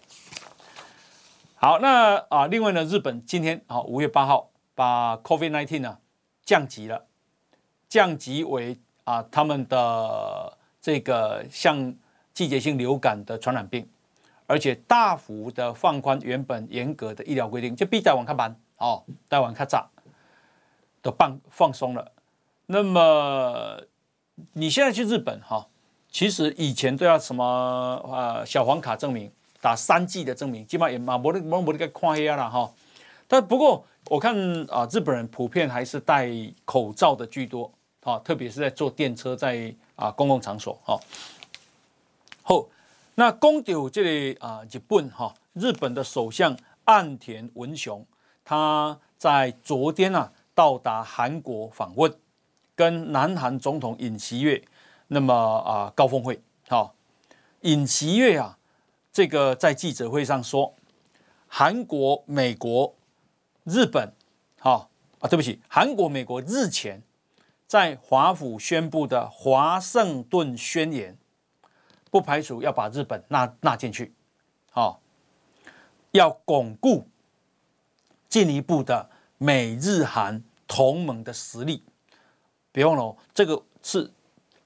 [1.54, 6.00] 好，那啊，另外呢，日本今天啊，五月八号把 COVID-19 呢
[6.44, 7.06] 降级了，
[7.88, 11.94] 降级为啊他们的这个像
[12.34, 13.88] 季节性流感的传染病，
[14.48, 19.88] 而且大幅的放宽原本严格的医疗规定，就比台湾卡慢哦，台湾卡早
[21.04, 22.12] 都放放松了。
[22.66, 23.80] 那么
[24.54, 25.68] 你现在去日本哈？
[26.12, 27.44] 其实以前都要什么
[28.04, 32.70] 呃小黄卡证明，打三 G 的证明，基本上也嘛没得没没得个看黑了哈。
[33.30, 34.36] 但不过我看
[34.70, 36.30] 啊，日本人普遍还是戴
[36.66, 37.72] 口罩的居多
[38.04, 41.00] 啊，特别是在坐电车，在啊公共场所哈。
[42.44, 42.66] 好，
[43.16, 48.06] 那公牛这里啊日本哈，日本的首相岸田文雄，
[48.44, 52.14] 他在昨天啊到达韩国访问，
[52.76, 54.62] 跟南韩总统尹锡悦。
[55.14, 56.96] 那么啊，高峰会好，
[57.62, 58.58] 尹锡悦啊，
[59.12, 60.74] 这个在记者会上说，
[61.48, 62.96] 韩国、美国、
[63.66, 64.14] 日本
[64.58, 64.90] 好。
[65.20, 67.04] 啊，对不起，韩国、美国日前
[67.68, 71.16] 在华府宣布的华盛顿宣言，
[72.10, 74.16] 不排除要把日本纳纳进去，
[74.72, 75.00] 好，
[76.10, 77.08] 要巩固
[78.30, 81.84] 进一步的美日韩同盟的实力。
[82.72, 84.12] 别忘了哦，这个是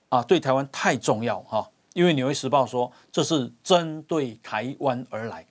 [0.10, 5.46] 啊，对台湾太重要哈，因为《纽约时报》说这是针对台湾而来。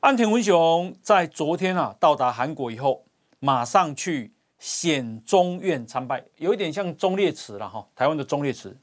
[0.00, 3.04] 岸田文雄在昨天啊到达韩国以后，
[3.38, 7.86] 马上去显忠院参拜，有一点像忠烈祠了哈。
[7.94, 8.76] 台湾的忠烈祠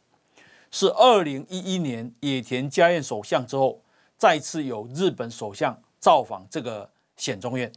[0.69, 3.81] 是二零一一年野田佳彦首相之后，
[4.17, 7.71] 再次有日本首相造访这个显忠院。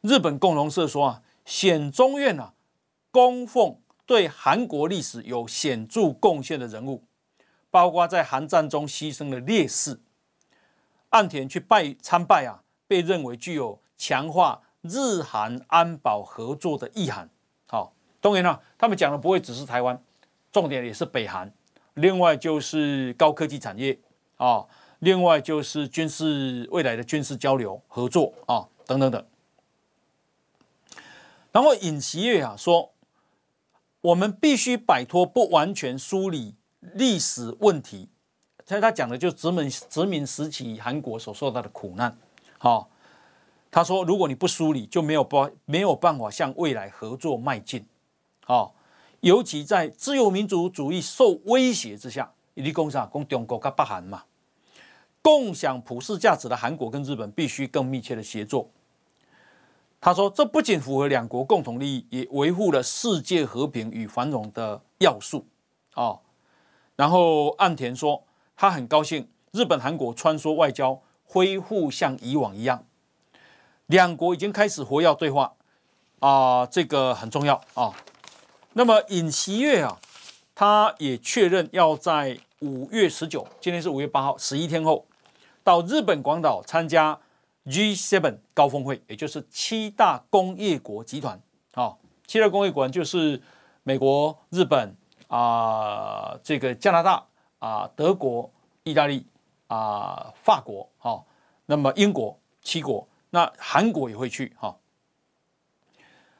[0.00, 2.54] 日本共同社说啊，显忠院啊
[3.10, 7.04] 供奉对韩国历史有显著贡献的人物，
[7.70, 10.00] 包括在韩战中牺牲的烈士。
[11.10, 17.30] 岸田去拜参拜啊，被认为具有强化日韩安保合作的意涵。
[17.66, 20.02] 好，当然了，他们讲的不会只是台湾，
[20.50, 21.52] 重点也是北韩。
[21.94, 23.96] 另外就是高科技产业
[24.36, 24.66] 啊，
[24.98, 29.24] 另外就是军事未来的军事交流合作啊，等等等。
[31.52, 32.92] 然后尹锡悦啊说，
[34.04, 38.10] 我们必须摆脱不完全梳理历史问题。
[38.66, 42.14] 所以他讲的就是殖民殖民时期韩国所受到的苦难，
[42.58, 42.90] 好，
[43.70, 47.86] 他说如果你不梳理，就没有办没有办法向未来合作迈进，
[48.44, 48.74] 好，
[49.20, 53.08] 尤其在自由民主主义受威胁之下，你讲啥？
[53.12, 54.24] 讲中国跟北韩嘛，
[55.22, 58.70] 共享普世价值的韩国跟日本必须更密切的协作。
[60.04, 65.46] 他说这不仅符合两国共同利益，也维护了世界和平与繁荣的要素，
[65.94, 66.18] 啊，
[66.94, 68.22] 然后岸田说。
[68.56, 72.84] 他很高兴，日本、韩国穿梭外交恢复像以往一样，
[73.86, 75.54] 两国已经开始活跃对话
[76.20, 77.92] 啊、这个很重要啊。
[78.74, 79.98] 那么尹锡悦啊，
[80.54, 85.06] 他也确认要在五月十九，今天是五月八号，十一天后
[85.64, 87.18] 到日本广岛参加
[87.66, 91.40] G7 高峰会，也就是七大工业国集团
[91.72, 91.96] 啊。
[92.26, 93.42] 七大工业国就是
[93.82, 94.96] 美国、日本
[95.28, 97.26] 啊、呃，这个加拿大。
[97.60, 99.26] 啊，德国、意大利
[99.68, 101.24] 啊，法国，哈，
[101.64, 104.76] 那么英国七国，那韩国也会去，哈。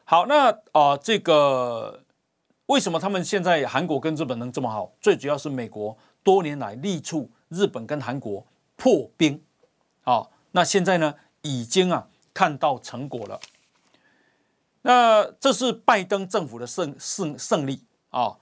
[0.05, 2.05] 好，那啊，这个
[2.67, 4.93] 为什么他们现在韩国跟日本能这么好？
[5.01, 9.43] 最主要是美国多年来力促日本跟韩国破冰，
[10.03, 13.41] 好，那现在呢，已经啊看到成果了。
[14.83, 18.37] 那这是拜登政府的胜胜胜利啊。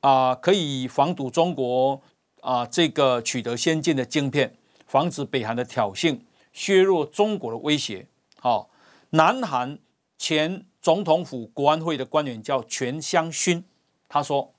[0.00, 2.02] 啊、可以防堵中国
[2.40, 6.18] 啊、这个取得先进的晶片，防止北韩的挑衅，
[6.52, 8.08] 削弱中国的威胁。
[8.40, 8.66] 好、哦，
[9.10, 9.78] 南韩
[10.18, 13.64] 前总统府国安会的官员叫全相勋，
[14.08, 14.52] 他说：“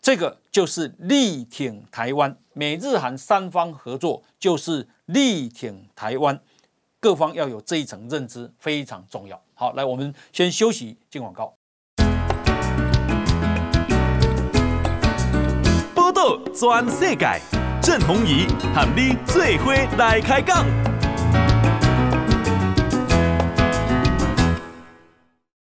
[0.00, 6.40] 这个就是力挺台湾，美日韩三方合作就是力挺台湾，
[7.00, 11.56] 各方要有这一层认知，非常重要。”好，来，我们先休息，进广告。
[16.54, 17.40] 全世界，
[17.82, 20.64] 郑弘仪和你最伙来开讲。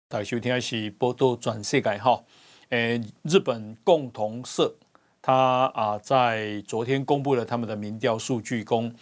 [0.10, 2.22] 大家收听的是报道全世界哈，
[2.72, 4.76] 诶，日本共同社，
[5.22, 8.94] 他啊在昨天公布了他们的民调数据，公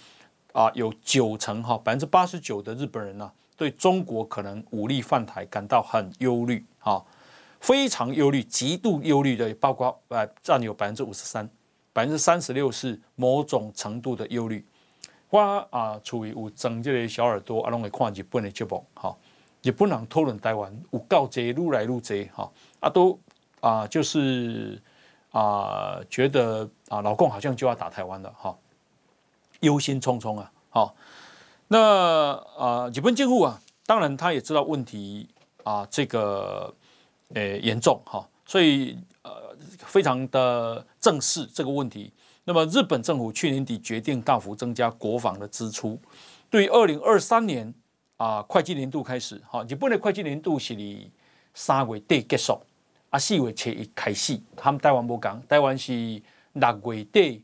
[0.54, 7.06] 啊有九成哈，百分之八十九的日本人呢，对中国可能武力犯台感到很忧虑哈，
[7.60, 11.50] 非常忧虑，极度忧虑的，包括呃占有百分之五十三。
[11.92, 14.64] 百分之三十六是某种程度的忧虑。
[15.32, 15.40] 我
[15.72, 18.86] 啊，处于有整这个小耳朵，啊，拢会看日本的节目。
[18.94, 19.14] 哈，
[19.64, 22.26] 日本人讨论台湾有够多，愈来愈多。
[22.32, 23.20] 哈，啊，都
[23.60, 24.82] 啊，就是
[25.32, 28.34] 啊，觉得啊，老共好像就要打台湾了。
[28.38, 28.58] 哈，
[29.62, 30.52] 忧心忡忡啊。
[30.70, 30.96] 好，
[31.68, 35.28] 那啊，日本政府啊，当然他也知道问题
[35.64, 36.74] 啊，这个
[37.34, 38.02] 诶严重。
[38.06, 39.50] 哈，所以呃。
[39.86, 42.12] 非常的正视这个问题。
[42.46, 46.00] 那么，日本政府去年底决定大幅增加国防的支出。
[46.50, 47.72] 对于二零二三年
[48.18, 50.76] 啊，会计年度开始，哈，日本的会计年度是
[51.54, 52.60] 三月底结束，
[53.10, 54.40] 啊，四月初一开始。
[54.56, 55.94] 他们台湾不讲，台湾是
[56.54, 57.44] 六月底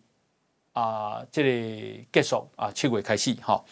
[0.73, 3.33] 啊，这个结束啊，七月开始。
[3.35, 3.63] 哈，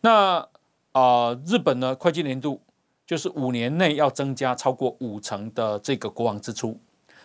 [0.00, 0.48] 那
[0.92, 2.60] 啊，日本呢，会计年度
[3.06, 6.78] 就是五年内要增加超过五成的这个国防支出。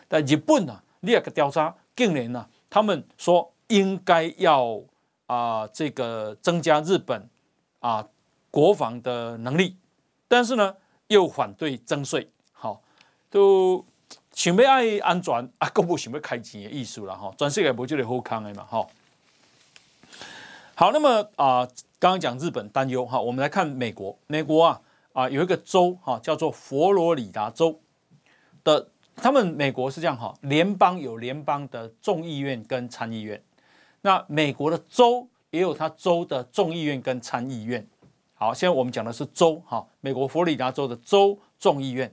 [0.08, 4.82] 但日本呢、啊，另一个调查近年呢，他们说应该要
[5.26, 7.28] 啊、这个增加日本
[7.80, 8.08] 啊
[8.52, 9.76] 国防的能力
[10.28, 10.76] 但是呢
[11.08, 12.84] 又反对增税，好，
[13.32, 13.84] 都
[14.34, 18.86] 想要爱安全啊，更不想要开钱的意思了哈，全世界不就得好康的嘛哈。
[20.76, 21.66] 好，那么啊、
[22.00, 24.82] 刚刚讲日本担忧哈，我们来看美国，美国啊
[25.14, 27.80] 啊有一个州哈叫做佛罗里达州
[28.64, 28.90] 的。
[29.16, 33.40] 他们美国是这样哈，联邦有联邦的众议院跟参议院，
[34.02, 37.88] 那美国的州也有它州的众议院跟参议院。
[38.34, 42.12] 好，现在我们讲的是州哈，美国佛罗里达州的州众议院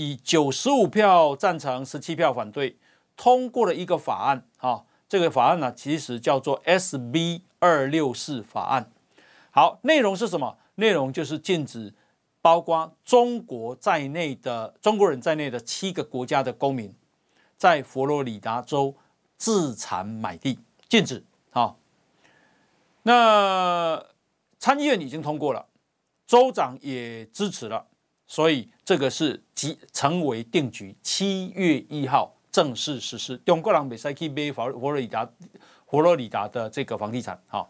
[0.00, 2.78] 以九十五票赞成、十七票反对
[3.18, 8.90] 通过了一个法案哈，这个法案呢其实叫做 SB 二六四法案。
[9.50, 10.56] 好，内容是什么？
[10.76, 11.92] 内容就是禁止。
[12.42, 16.94] 包括中国在内的中国人在内的七个国家的公民，
[17.58, 18.94] 在佛罗里达州
[19.36, 21.22] 自产买地禁止。
[21.50, 21.76] 好，
[23.02, 24.02] 那
[24.58, 25.66] 参议院已经通过了，
[26.26, 27.84] 州长也支持了，
[28.30, 33.36] 所以这个是即成为定局，七月一号正式实施。
[33.38, 35.28] 中国人没使去买佛佛罗里达
[35.88, 37.42] 佛罗里达的这个房地产。
[37.48, 37.68] 好。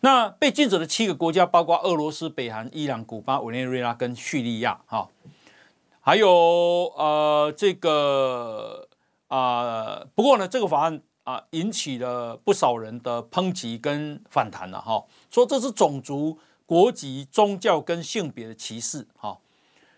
[0.00, 5.10] 那被禁止的七个国家包括俄罗斯、北韩、伊朗、古巴、委内瑞拉跟叙利亚，哈，
[6.00, 6.30] 还有
[6.96, 8.88] 呃这个
[9.28, 19.38] 啊、呃，不过呢，这个法案啊引起了不少人的抨击跟反弹了，哈，说这是种族、国籍、宗教跟性别的歧视，哈。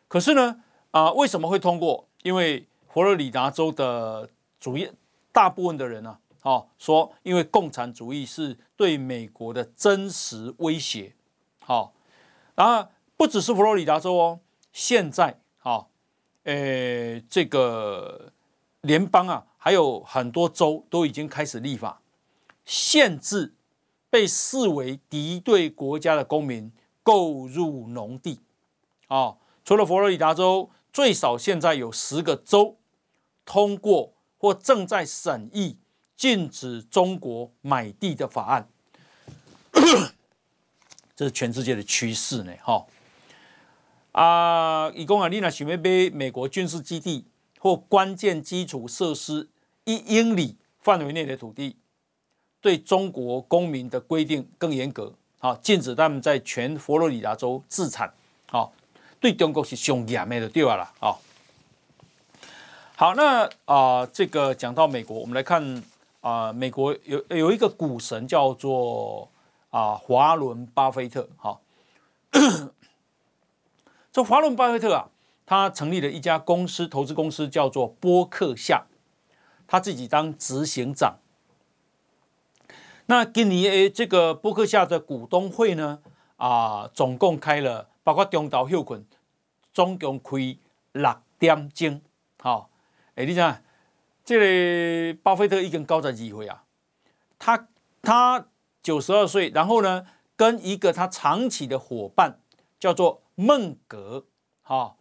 [0.06, 0.62] 可是呢，
[0.92, 2.06] 啊，为什么会通过？
[2.22, 4.88] 因为佛罗里达州的主要
[5.32, 6.18] 大部分的人呢。
[6.42, 11.12] 哦，说因为共产主义是对美国的真实威胁，
[11.58, 11.92] 好，
[12.54, 14.40] 然后不只是佛罗里达州哦，
[14.72, 15.90] 现在好，
[16.44, 18.32] 呃，这个
[18.82, 22.00] 联邦啊，还有很多州都已经开始立法，
[22.64, 23.52] 限制
[24.10, 28.40] 被视为敌对国家的公民购入农地，
[29.06, 32.76] 啊，除了佛罗里达州，最少现在有十个州
[33.44, 35.76] 通过或正在审议。
[36.18, 38.68] 禁止中国买地的法案，
[41.14, 42.52] 这是全世界的趋势呢。
[42.60, 42.84] 哈
[44.10, 47.24] 啊，以公啊，你那想要买美国军事基地
[47.60, 49.48] 或关键基础设施
[49.84, 51.76] 一英里范围内的土地，
[52.68, 55.10] 对中国公民的规定更严格。
[55.38, 58.12] 好，禁止他们在全佛罗里达州自产。
[58.46, 58.70] 好，
[59.18, 60.92] 对中国是凶严的就对了。
[61.00, 61.18] 好，
[62.94, 65.82] 好，那啊、呃，这个讲到美国，我们来看。
[66.20, 69.30] 啊、美国有有一个股神叫做
[69.70, 71.58] 啊华伦巴菲特，哈，
[74.12, 75.08] 这华伦巴菲特啊，
[75.46, 78.84] 他成立了一家公司，投资公司叫做波克夏，
[79.66, 81.18] 他自己当执行长。
[83.10, 86.00] 那今年诶，这个波克夏的股东会呢，
[86.36, 89.02] 啊、总共开了，包括中岛休困，
[89.72, 90.58] 总共开
[90.92, 92.02] 六点钟，
[92.38, 92.70] 好，
[93.14, 93.62] 诶，你讲。
[94.26, 96.64] 这个巴菲特已经高在几回啊？
[97.38, 97.68] 他
[98.02, 98.48] 他
[98.82, 100.06] 九十二岁，然后呢，
[100.36, 102.38] 跟一个他长期的伙伴
[102.78, 104.26] 叫做孟格，
[104.60, 104.96] 哈、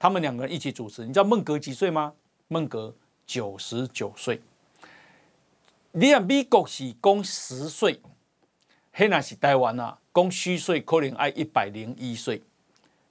[0.00, 1.06] 他们两个人一起主持。
[1.06, 2.14] 你知道孟格几岁吗？
[2.48, 4.42] 孟格九十九岁。
[5.94, 8.00] 你看美国是讲十岁，
[8.94, 12.42] 现在是台湾啊，讲虚岁可能爱一百零一岁，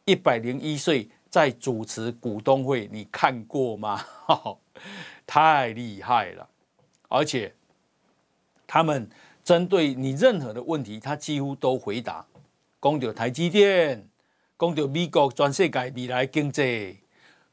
[0.03, 4.03] 一百零一岁在主持股东会，你看过吗？
[5.27, 6.49] 太厉害了，
[7.07, 7.53] 而且
[8.65, 9.07] 他们
[9.43, 12.25] 针对你任何的问题，他几乎都回答。
[12.81, 14.09] 讲到台积电，
[14.57, 16.97] 讲到美国全世界未来经济，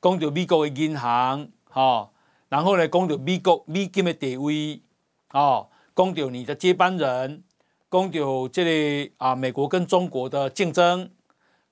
[0.00, 2.10] 讲到美国的银行，哈，
[2.48, 4.80] 然后呢，讲到美国美金的地位，
[5.28, 7.42] 啊，讲到你的接班人，
[7.90, 11.10] 讲到这里啊，美国跟中国的竞争，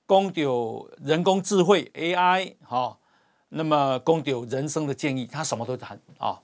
[0.07, 2.97] 讲到人工智慧 AI，哈。
[3.49, 6.41] 那么，公有人生的建议，他什么都谈啊。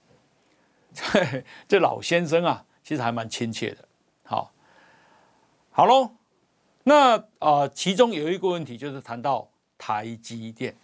[1.67, 3.85] 这老先生啊，其实还蛮亲切的。
[4.23, 4.53] 好，
[5.69, 6.11] 好喽。
[6.85, 10.77] 那啊、呃，其中有一个问题就是谈到台积电。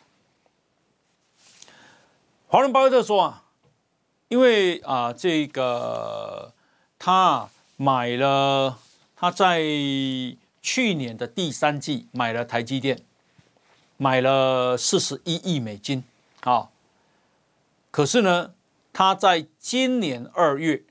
[2.48, 3.46] 华伦巴菲特说啊，
[4.30, 6.54] 因为啊、呃，这个
[6.98, 8.80] 他买了，
[9.16, 9.62] 他在
[10.62, 13.02] 去年的第三季买了台积电。
[14.02, 16.06] 买了四十一亿美金，
[16.44, 16.70] 啊，
[17.92, 18.54] 可是呢，
[18.94, 20.84] 他在今年二月，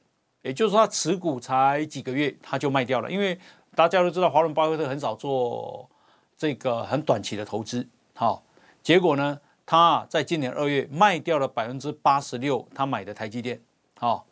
[0.43, 3.11] 也就是说他持股才几个月，他就卖掉了。
[3.11, 3.41] 因为
[3.75, 5.89] 大家都知道，华伦巴菲特很少做
[6.37, 8.43] 这个很短期的投资，好，
[8.83, 13.61] 结果呢，他在今年二月卖掉了百分之八十六他买的台积电，
[13.99, 14.25] 好，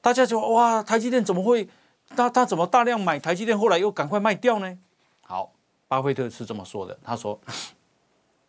[0.00, 1.68] 大家就哇，台积电怎么会？
[2.16, 4.78] 他他怎么大量买台积电，后来又赶快卖掉呢？
[5.20, 5.52] 好，
[5.86, 7.38] 巴菲特是这么说的，他说：“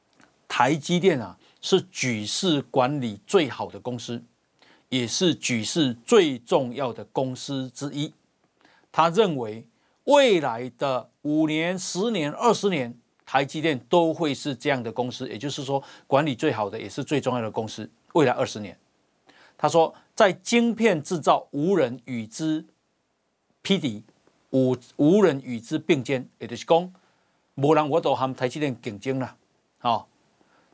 [0.47, 4.23] 台积电啊，是举世管理最好的公司，
[4.87, 8.13] 也是举世最重要的公司之一。
[8.89, 9.67] 他认为
[10.05, 12.97] 未来的五年、十年、二十年，
[13.31, 17.87] 台积电都会是这样的公司，也就是说，管理最好的，也是最重要的公司。
[18.13, 18.75] 未来二十年，
[19.55, 22.65] 他说，在晶片制造，无人与之
[23.61, 24.03] 匹敌，
[24.49, 26.91] 无无人与之并肩，也就是讲。”
[27.53, 29.35] 无人我都和台积电竞争了，
[29.77, 30.07] 好，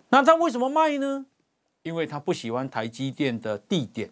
[0.07, 1.25] 那他为什么卖呢？
[1.83, 4.09] 因为他不喜欢台积电的地点，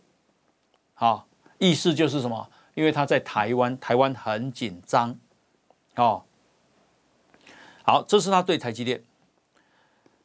[0.94, 1.26] 好，
[1.60, 2.50] 意思就是什么？
[2.74, 5.18] 因为他在台湾，台湾很紧张，
[5.96, 6.26] 哦，
[7.84, 9.04] 好，这是他对台积电。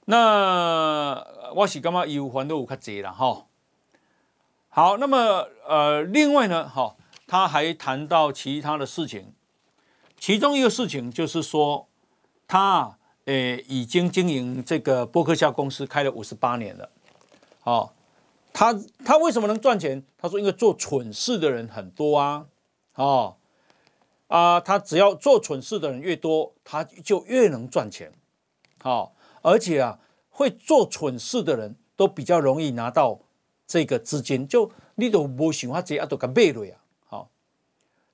[0.07, 3.47] 那我是干嘛有还都有较济了哈。
[4.71, 6.97] 好，那么呃，另外呢，哈，
[7.27, 9.33] 他还谈到其他的事情，
[10.19, 11.87] 其中一个事情就是说。
[12.51, 12.97] 他
[13.27, 16.89] 诶已经经营这个波克夏公司开了五十八年了，
[17.65, 17.93] 哦，
[18.55, 20.03] 他他为什么能赚钱？
[20.17, 22.47] 他说因为做蠢事的人很多啊，
[22.95, 23.37] 哦
[24.29, 28.12] 啊，他只要做蠢事的人越多，他就越能赚钱，
[28.81, 29.99] 好，而且啊，
[30.31, 33.18] 会做蠢事的人都比较容易拿到
[33.66, 37.29] 这个资金，就你都不喜欢这样都敢背了呀，好，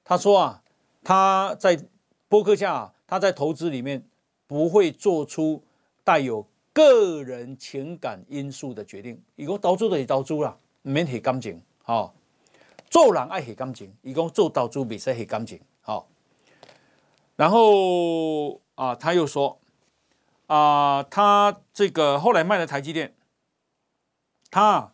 [0.03, 0.62] 他说啊，
[1.05, 1.85] 他在
[2.29, 4.05] 波克夏，他在投资里面。
[4.47, 5.65] 不会做出
[6.05, 9.21] 带有个人情感因素的决定。
[9.37, 11.61] 如果投资的是投资啦，免黑感情。
[11.83, 12.15] 好，
[12.91, 13.93] 做人爱黑感情。
[14.03, 15.59] 如果做投资，别使黑感情。
[17.37, 19.59] 然后啊，他又说
[20.47, 23.14] 啊，他这个后来卖了台积电，
[24.51, 24.93] 他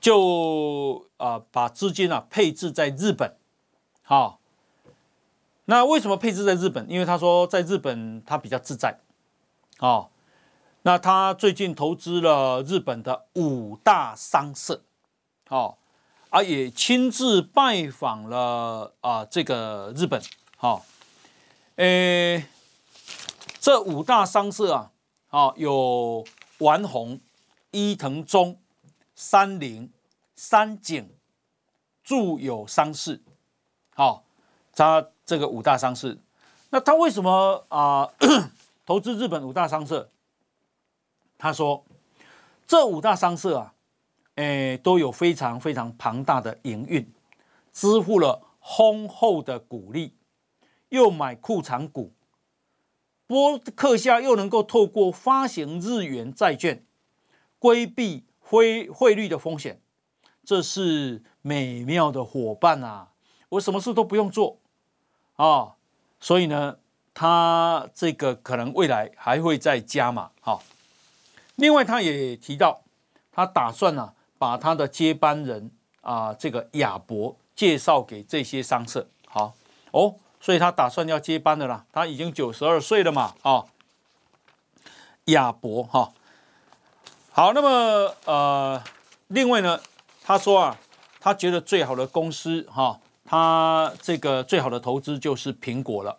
[0.00, 3.36] 就啊把资金啊配置在日本。
[4.02, 4.38] 好。
[5.66, 6.90] 那为什么配置在日本？
[6.90, 8.98] 因为他说在日本他比较自在，
[9.78, 10.08] 哦，
[10.82, 14.82] 那他最近投资了日本的五大商社，
[15.48, 15.76] 哦，
[16.30, 20.20] 啊也亲自拜访了啊这个日本，
[20.56, 20.84] 好，
[21.80, 22.44] 诶，
[23.58, 24.92] 这五大商社啊，
[25.28, 26.22] 啊有
[26.58, 27.18] 丸红、
[27.70, 28.60] 伊藤忠、
[29.14, 29.90] 三菱、
[30.36, 31.08] 三井、
[32.04, 33.22] 住友商事，
[33.94, 34.24] 好，
[34.74, 35.08] 他。
[35.24, 36.16] 这个五大商社，
[36.70, 38.10] 那他为什么啊、
[38.84, 40.10] 投资日本五大商社？
[41.38, 41.84] 他说，
[42.66, 43.74] 这五大商社啊，
[44.34, 47.14] 诶都有非常非常庞大的营运，
[47.72, 50.12] 支付了丰厚的股利，
[50.90, 52.12] 又买库藏股，
[53.26, 56.84] 波克夏又能够透过发行日元债券，
[57.58, 59.80] 规避汇汇率的风险，
[60.44, 63.08] 这是美妙的伙伴啊！
[63.50, 64.58] 我什么事都不用做。
[65.36, 65.76] 啊、
[66.20, 66.76] 所以呢，
[67.14, 70.32] 他这个可能未来还会再加码。
[70.42, 70.60] 哈、
[71.56, 72.82] 另外他也提到，
[73.32, 75.70] 他打算呢、啊，把他的接班人
[76.02, 79.08] 啊，这个亚博介绍给这些商社。
[79.26, 79.54] 好
[79.92, 81.84] 哦，所以他打算要接班的啦。
[81.92, 83.34] 他已经九十二岁了嘛。
[83.42, 83.68] 啊、哦，
[85.26, 86.12] 亚博哈、
[87.30, 88.82] 好，那么呃，
[89.28, 89.80] 另外呢，
[90.22, 90.78] 他说啊，
[91.20, 93.00] 他觉得最好的公司哈。
[93.22, 96.18] 他这个最好的投资就是苹果了，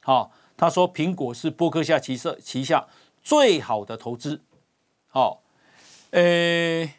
[0.00, 2.86] 好，他说苹果是波克夏旗社旗下
[3.20, 4.40] 最好的投资，
[5.08, 5.42] 好，
[6.10, 6.94] 诶，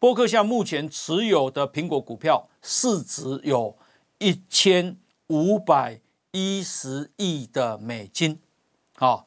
[0.00, 3.78] 波克夏目前持有的苹果股票市值有
[4.18, 4.96] 一千
[5.28, 6.00] 五百
[6.36, 8.38] 一十亿的美金，
[8.98, 9.24] 哦，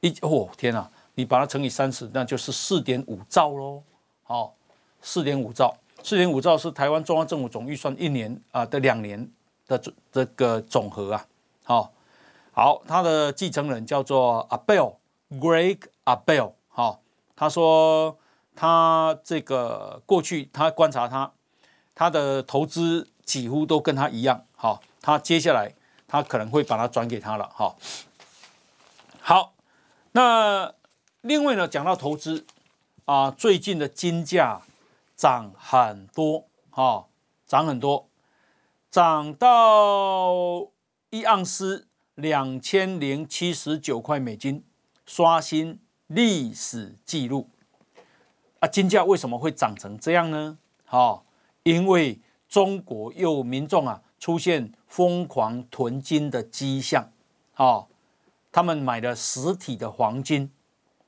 [0.00, 3.80] 一哦天啊，你把它乘以三十，那就是四点五兆喽，
[4.24, 4.52] 好，
[5.00, 5.72] 四点五兆。
[6.02, 9.30] 四点五兆是台湾中央政府总预算一年啊的两年
[9.68, 11.24] 的这这个总和啊，
[11.62, 11.92] 好，
[12.50, 17.00] 好，他的继承人叫做 Abel，Greg Abel，好，
[17.36, 18.18] 他说
[18.56, 21.32] 他这个过去他观察他
[21.94, 25.72] 他的投资几乎都跟他一样，好，他接下来
[26.12, 27.74] 他可能会把它转给他了，哈，
[29.18, 29.54] 好，
[30.12, 30.74] 那
[31.22, 32.44] 另外呢讲到投资
[33.06, 34.60] 啊，最近的金价。
[35.14, 37.06] 涨很多，哈，
[37.46, 38.08] 涨很多，
[38.90, 40.68] 涨到
[41.10, 41.86] 一盎司
[42.16, 44.64] 两千零七十九块美金，
[45.06, 47.48] 刷新历史记录。
[48.58, 50.58] 啊，金价为什么会涨成这样呢？
[50.86, 51.22] 哈，
[51.62, 57.10] 因为中国有民众啊出现疯狂囤金的迹象，
[57.54, 57.88] 哈，
[58.52, 60.48] 他们买了实体的黄金，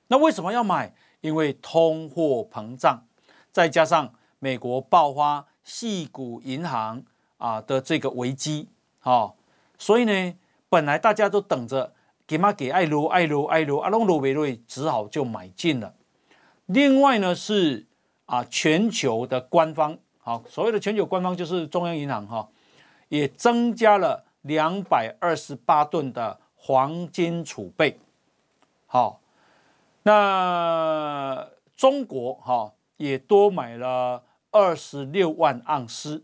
[0.08, 0.92] 那为什么要买？
[1.20, 3.04] 因为通货膨胀。
[3.52, 7.04] 再加上美国爆发矽谷银行
[7.38, 8.68] 啊的这个危机，
[9.02, 9.34] 啊，
[9.78, 10.34] 所以呢，
[10.68, 11.92] 本来大家都等着
[12.26, 15.94] 给嘛给爱罗爱罗爱罗阿隆罗维瑞只好就买进了。
[16.66, 17.86] 另外呢是
[18.26, 22.48] 啊全球的官方，好，所谓的全球官方就是中央银行哈，
[23.08, 27.98] 也增加了两百二十八吨的黄金储备。
[28.86, 29.20] 好，
[30.02, 36.22] 那中国哈也多买了二十六万盎司。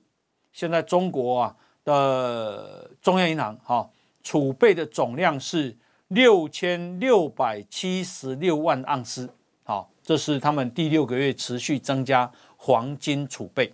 [0.52, 3.88] 现在中国啊的中央银行哈
[4.22, 5.76] 储备的总量是
[6.08, 9.32] 六千六百七十六万盎司。
[9.64, 13.72] 好，这是他们第六个月持续增加黄金储备。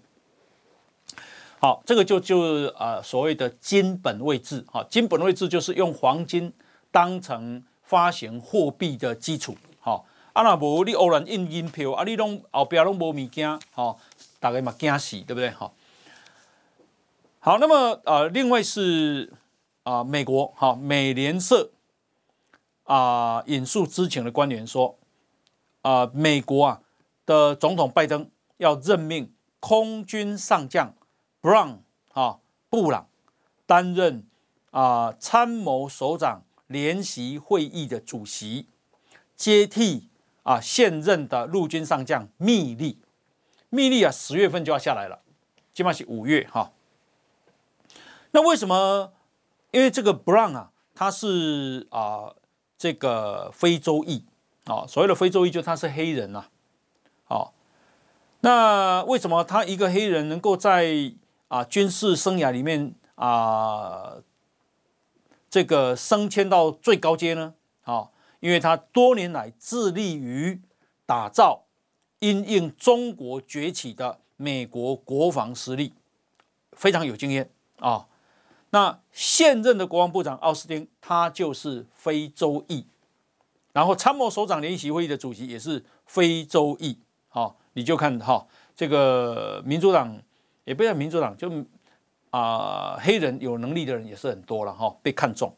[1.67, 2.39] 好，这个就就
[2.79, 6.53] 呃所谓的金本位制，哈，金本位制就是用黄金
[6.93, 13.97] 当成发行货币的基础，哈，啊那无你偶然印银票，啊你拢后边拢无物件，哈，
[14.39, 15.51] 大家嘛惊死，对不对？
[15.51, 15.73] 哈，
[17.41, 19.33] 好，那么呃，另外是
[19.83, 21.73] 啊、呃，美国哈美联社
[22.85, 24.97] 啊、呃、引述知情的官员说，
[25.83, 26.81] 啊、呃，美国啊
[27.27, 30.95] 的总统拜登要任命空军上将。
[31.47, 31.79] Brown
[32.13, 33.09] 啊，布朗
[33.67, 34.27] 担任
[34.73, 38.67] 啊参谋首长联席会议的主席，
[39.37, 40.09] 接替
[40.43, 43.01] 啊现任的陆军上将密利。
[43.69, 45.21] 密利啊，十月份就要下来了，
[45.73, 46.73] 基本上是五月哈。
[48.33, 49.13] 那为什么？
[49.71, 52.35] 因为这个 Brown 啊，他是啊
[52.77, 54.25] 这个非洲裔
[54.65, 56.47] 啊，所谓的非洲裔就他是黑人呐，
[57.23, 57.55] 好，
[58.41, 61.15] 那为什么他一个黑人能够在
[61.49, 64.17] 啊，军事生涯里面啊，
[65.49, 67.55] 这个升迁到最高阶呢？
[67.83, 70.61] 啊，因为他多年来致力于
[71.07, 71.63] 打造
[72.19, 75.93] 因应中国崛起的美国国防实力，
[76.73, 78.09] 非常有经验啊。
[78.71, 82.85] 那现任的国防部长奥斯汀，他就是非洲裔，
[83.73, 86.99] 然后参谋首长联席会议的主席也是非洲裔。
[87.29, 90.21] 好，你就看哈，这个民主党。
[90.67, 91.51] 也不要民主党，就
[92.31, 95.55] 啊、黑人有能力的人也是很多了哈，被看中。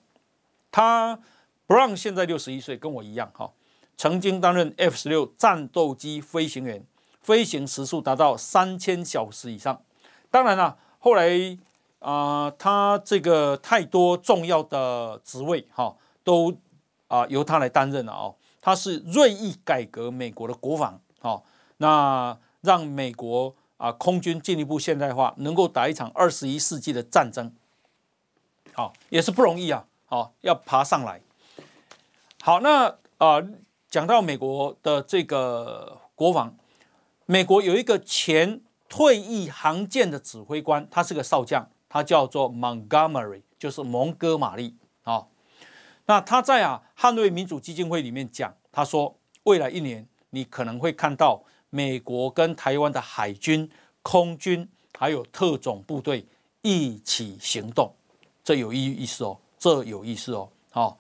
[0.71, 1.19] 他
[1.67, 3.51] Brown 现在六十一岁，跟我一样哈，
[3.97, 6.85] 曾经担任 F 十六战斗机飞行员，
[7.23, 9.83] 飞行时速达到三千小时以上。
[10.31, 11.59] 当然了，后来
[12.01, 16.55] 啊、他这个太多重要的职位哈，都
[17.09, 18.37] 啊、由他来担任了哦。
[18.61, 21.45] 他是锐意改革美国的国防，好，
[21.79, 23.57] 那让美国。
[23.79, 27.55] 啊，空军进一步现代化，能够打一场二十一世纪的战争，
[28.73, 31.21] 好，也是不容易啊，好，要爬上来。
[32.43, 33.41] 好，那啊，
[33.89, 36.57] 讲到美国的这个国防，
[37.27, 45.29] 美国有一个前退役航舰的指挥官，他是个少将，他叫做 Montgomery，就是蒙哥马利啊。
[46.07, 51.45] 那他在啊捍卫民主基金会里面讲，他说未来一年你可能会看到。
[51.71, 53.69] 美国跟台湾的海军、
[54.03, 56.25] 空军还有特种部队
[56.63, 57.93] 一起行动，
[58.43, 60.51] 这有意意思哦，这有意思哦。
[60.71, 60.99] 好，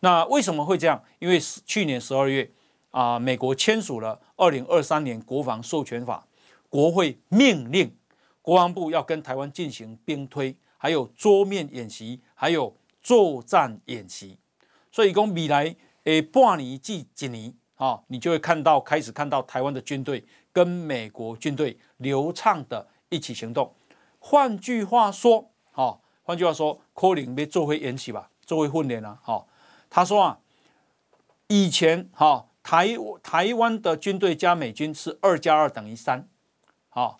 [0.00, 1.02] 那为什么会这样？
[1.18, 2.50] 因为去年十二月
[2.90, 6.26] 啊，美国签署了二零二三年国防授权法，
[6.68, 7.94] 国会命令
[8.42, 14.38] 国防部要跟台湾进行兵推，还有桌面演习，还有作战演习。
[14.92, 17.54] 所以讲未来诶半年至一年。
[17.80, 20.22] 啊，你就会看到，开始看到台湾的军队
[20.52, 23.74] 跟美国军队流畅的一起行动。
[24.18, 29.46] 换句话说，哈，换句话说，可能要做回演习吧，做回训练啊，哈。
[29.88, 30.38] 他说啊，
[31.46, 32.88] 以前哈台
[33.22, 36.28] 台湾的军队加美军是二加二等于三，
[36.90, 37.18] 好，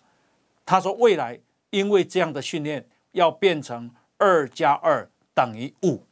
[0.63, 1.39] 他说未来
[1.71, 3.89] 因为这样的训练要变成
[4.19, 6.03] 二加二等于五，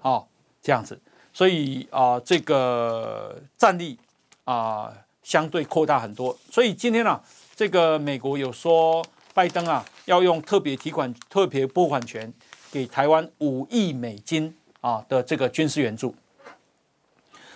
[0.00, 0.30] 好，
[0.62, 0.98] 这样子。
[1.38, 3.96] 所以啊、呃，这个战力
[4.42, 6.36] 啊、相对扩大很多。
[6.50, 7.22] 所以今天呢、啊，
[7.54, 12.32] 这个美国有说拜登啊要用特别提款、特别拨款权
[12.72, 16.12] 给台湾五亿美金啊的这个军事援助。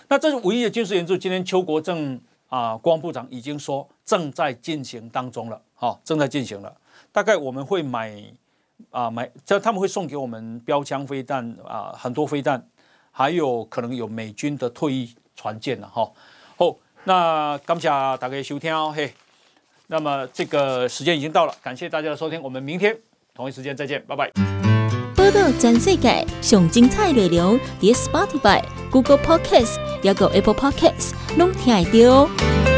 [0.06, 2.20] 那这是五亿的军事援助，今天邱国正
[2.50, 6.72] 啊国防部长已经说正在进行当中了，哈、啊，正在进行了。
[7.10, 8.14] 大概我们会买
[8.92, 12.64] 啊买，这他们会送给我们标枪飞弹啊很多飞弹。
[13.12, 16.10] 还有可能有美军的退役船舰了哈。
[16.56, 19.14] 好，那感谢大家收听哦嘿。
[19.88, 22.98] 那么这个时间已经到了，感谢大家的收听，我们明天
[23.34, 24.30] 同一时间再见，拜拜。
[25.14, 32.71] 波道全世界上精彩内容，点 Spotify、Google Podcasts，还有 Apple Podcasts，拢听得到哦。